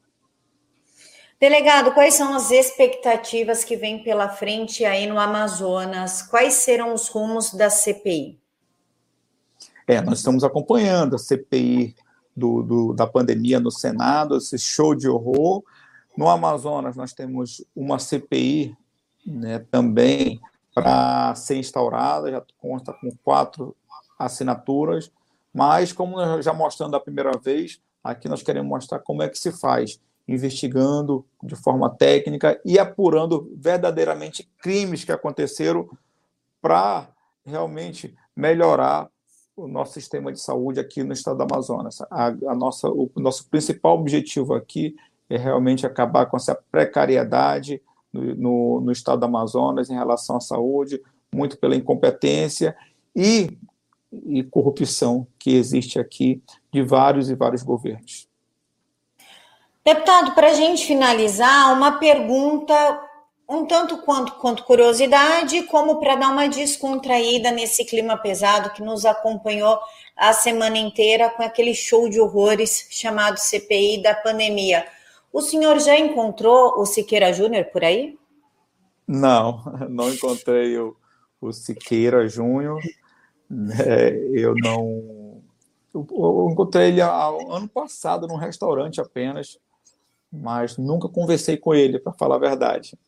Delegado, 1.39 1.93
quais 1.93 2.15
são 2.15 2.35
as 2.35 2.51
expectativas 2.51 3.63
que 3.63 3.77
vêm 3.77 4.03
pela 4.03 4.31
frente 4.31 4.87
aí 4.87 5.07
no 5.07 5.19
Amazonas? 5.19 6.23
Quais 6.23 6.55
serão 6.55 6.95
os 6.95 7.09
rumos 7.09 7.53
da 7.53 7.69
CPI? 7.69 8.41
É, 9.87 10.01
nós 10.01 10.19
estamos 10.19 10.43
acompanhando 10.43 11.15
a 11.15 11.19
CPI 11.19 11.95
do, 12.35 12.63
do, 12.63 12.93
da 12.95 13.07
pandemia 13.07 13.61
no 13.61 13.71
Senado, 13.71 14.37
esse 14.37 14.59
show 14.59 14.95
de 14.95 15.09
horror. 15.09 15.63
No 16.17 16.29
Amazonas, 16.29 16.97
nós 16.97 17.13
temos 17.13 17.63
uma 17.75 17.99
CPI 17.99 18.75
né, 19.27 19.59
também 19.71 20.41
para 20.75 21.35
ser 21.35 21.57
instaurada, 21.57 22.31
já 22.31 22.43
consta 22.59 22.93
com 22.95 23.11
quatro 23.23 23.77
assinaturas, 24.19 25.11
mas, 25.53 25.93
como 25.93 26.43
já 26.43 26.53
mostrando 26.53 26.97
a 26.97 27.01
primeira 27.01 27.33
vez, 27.39 27.81
aqui 28.03 28.29
nós 28.29 28.43
queremos 28.43 28.69
mostrar 28.69 28.99
como 29.01 29.23
é 29.23 29.29
que 29.29 29.39
se 29.39 29.53
faz, 29.53 30.01
investigando 30.29 31.25
de 31.43 31.55
forma 31.55 31.89
técnica 31.89 32.61
e 32.65 32.79
apurando 32.79 33.53
verdadeiramente 33.57 34.49
crimes 34.59 35.05
que 35.05 35.13
aconteceram 35.13 35.89
para 36.61 37.09
realmente 37.45 38.17
melhorar 38.35 39.09
o 39.57 39.67
nosso 39.69 39.95
sistema 39.95 40.33
de 40.33 40.41
saúde 40.41 40.81
aqui 40.81 41.03
no 41.03 41.13
estado 41.13 41.39
do 41.39 41.43
Amazonas. 41.45 42.01
A, 42.11 42.27
a, 42.27 42.55
nossa, 42.55 42.89
o 42.89 43.11
nosso 43.17 43.49
principal 43.49 43.99
objetivo 43.99 44.55
aqui 44.55 44.97
é 45.31 45.37
realmente 45.37 45.87
acabar 45.87 46.27
com 46.27 46.37
essa 46.37 46.55
precariedade 46.71 47.81
no, 48.13 48.35
no, 48.35 48.81
no 48.81 48.93
estado 48.93 49.21
do 49.21 49.27
Amazonas 49.27 49.89
em 49.89 49.95
relação 49.95 50.37
à 50.37 50.41
saúde, 50.41 51.01
muito 51.35 51.57
pela 51.57 51.77
incompetência 51.77 52.77
e 53.15 53.57
e 54.13 54.43
corrupção 54.45 55.27
que 55.39 55.51
existe 55.51 55.99
aqui 55.99 56.43
de 56.73 56.83
vários 56.83 57.29
e 57.29 57.35
vários 57.35 57.63
governos. 57.63 58.29
Deputado, 59.87 60.35
para 60.35 60.49
a 60.49 60.53
gente 60.53 60.85
finalizar, 60.85 61.73
uma 61.73 61.93
pergunta 62.01 62.75
um 63.49 63.65
tanto 63.65 63.99
quanto, 63.99 64.33
quanto 64.33 64.65
curiosidade, 64.65 65.63
como 65.63 66.01
para 66.01 66.17
dar 66.17 66.33
uma 66.33 66.49
descontraída 66.49 67.53
nesse 67.53 67.85
clima 67.85 68.17
pesado 68.17 68.71
que 68.71 68.83
nos 68.83 69.07
acompanhou 69.07 69.79
a 70.17 70.33
semana 70.33 70.77
inteira 70.77 71.31
com 71.31 71.45
aquele 71.45 71.73
show 71.73 72.09
de 72.09 72.21
horrores 72.21 72.89
chamado 72.91 73.39
CPI 73.39 74.03
da 74.03 74.13
pandemia. 74.13 74.85
O 75.33 75.41
senhor 75.41 75.79
já 75.79 75.97
encontrou 75.97 76.81
o 76.81 76.85
Siqueira 76.85 77.33
Júnior 77.33 77.67
por 77.67 77.85
aí? 77.85 78.19
Não, 79.07 79.63
não 79.89 80.13
encontrei 80.13 80.77
o, 80.81 80.97
o 81.41 81.53
Siqueira 81.53 82.29
Júnior. 82.29 82.81
É, 83.87 84.09
eu 84.35 84.53
não. 84.57 85.41
Eu 85.95 86.49
encontrei 86.51 86.89
ele 86.89 87.01
ano 87.01 87.69
passado 87.69 88.27
num 88.27 88.35
restaurante 88.35 89.01
apenas, 89.01 89.57
mas 90.33 90.77
nunca 90.77 91.09
conversei 91.09 91.57
com 91.57 91.75
ele, 91.75 91.99
para 91.99 92.13
falar 92.13 92.37
a 92.37 92.41
verdade. 92.41 92.99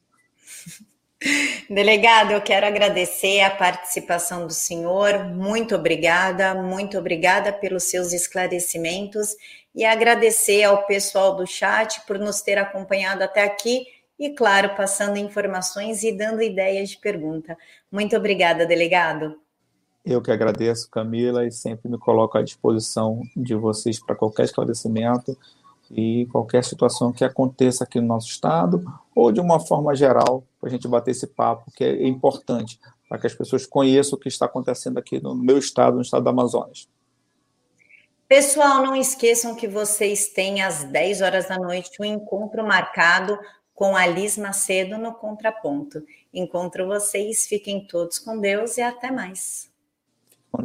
Delegado, 1.69 2.31
eu 2.31 2.41
quero 2.41 2.67
agradecer 2.67 3.41
a 3.41 3.51
participação 3.51 4.47
do 4.47 4.53
senhor. 4.53 5.25
Muito 5.25 5.75
obrigada, 5.75 6.55
muito 6.55 6.97
obrigada 6.97 7.53
pelos 7.53 7.85
seus 7.85 8.13
esclarecimentos 8.13 9.37
e 9.75 9.85
agradecer 9.85 10.63
ao 10.63 10.87
pessoal 10.87 11.35
do 11.35 11.47
chat 11.47 12.01
por 12.07 12.19
nos 12.19 12.41
ter 12.41 12.57
acompanhado 12.57 13.23
até 13.23 13.43
aqui 13.43 13.85
e, 14.19 14.31
claro, 14.31 14.75
passando 14.77 15.17
informações 15.17 16.03
e 16.03 16.13
dando 16.13 16.43
ideias 16.43 16.91
de 16.91 16.99
pergunta. 16.99 17.57
Muito 17.91 18.17
obrigada, 18.17 18.67
delegado. 18.67 19.37
Eu 20.05 20.23
que 20.23 20.31
agradeço, 20.31 20.91
Camila, 20.91 21.47
e 21.47 21.53
sempre 21.53 21.91
me 21.91 21.99
coloco 21.99 22.39
à 22.39 22.43
disposição 22.43 23.21
de 23.37 23.55
vocês 23.55 24.03
para 24.03 24.17
qualquer 24.17 24.45
esclarecimento 24.45 25.37
e 25.91 26.27
qualquer 26.27 26.65
situação 26.65 27.13
que 27.13 27.25
aconteça 27.25 27.85
aqui 27.85 28.01
no 28.01 28.07
nosso 28.07 28.29
estado 28.29 28.85
ou 29.15 29.33
de 29.33 29.41
uma 29.41 29.59
forma 29.59 29.95
geral, 29.95 30.45
para 30.61 30.69
a 30.69 30.73
gente 30.73 30.87
bater 30.87 31.11
esse 31.11 31.27
papo, 31.27 31.71
que 31.73 31.85
é 31.85 32.07
importante 32.07 32.79
para 33.09 33.19
que 33.19 33.27
as 33.27 33.35
pessoas 33.35 33.67
conheçam 33.67 34.17
o 34.17 34.21
que 34.21 34.29
está 34.29 34.47
acontecendo 34.47 34.99
aqui 34.99 35.21
no 35.21 35.35
meu 35.35 35.59
estado, 35.59 35.97
no 35.97 36.03
estado 36.03 36.23
do 36.23 36.29
Amazonas. 36.29 36.89
Pessoal, 38.29 38.85
não 38.85 38.95
esqueçam 38.95 39.55
que 39.55 39.67
vocês 39.67 40.29
têm 40.29 40.63
às 40.63 40.85
10 40.85 41.23
horas 41.23 41.49
da 41.49 41.57
noite 41.57 41.91
um 42.01 42.05
encontro 42.05 42.63
marcado 42.63 43.39
com 43.75 43.97
a 43.97 44.07
Liz 44.07 44.37
Macedo 44.37 44.99
no 44.99 45.15
Contraponto. 45.15 46.03
Encontro 46.35 46.87
vocês, 46.87 47.47
fiquem 47.47 47.87
todos 47.87 48.19
com 48.19 48.39
Deus 48.39 48.77
e 48.77 48.83
até 48.83 49.11
mais. 49.11 49.69
con 50.51 50.63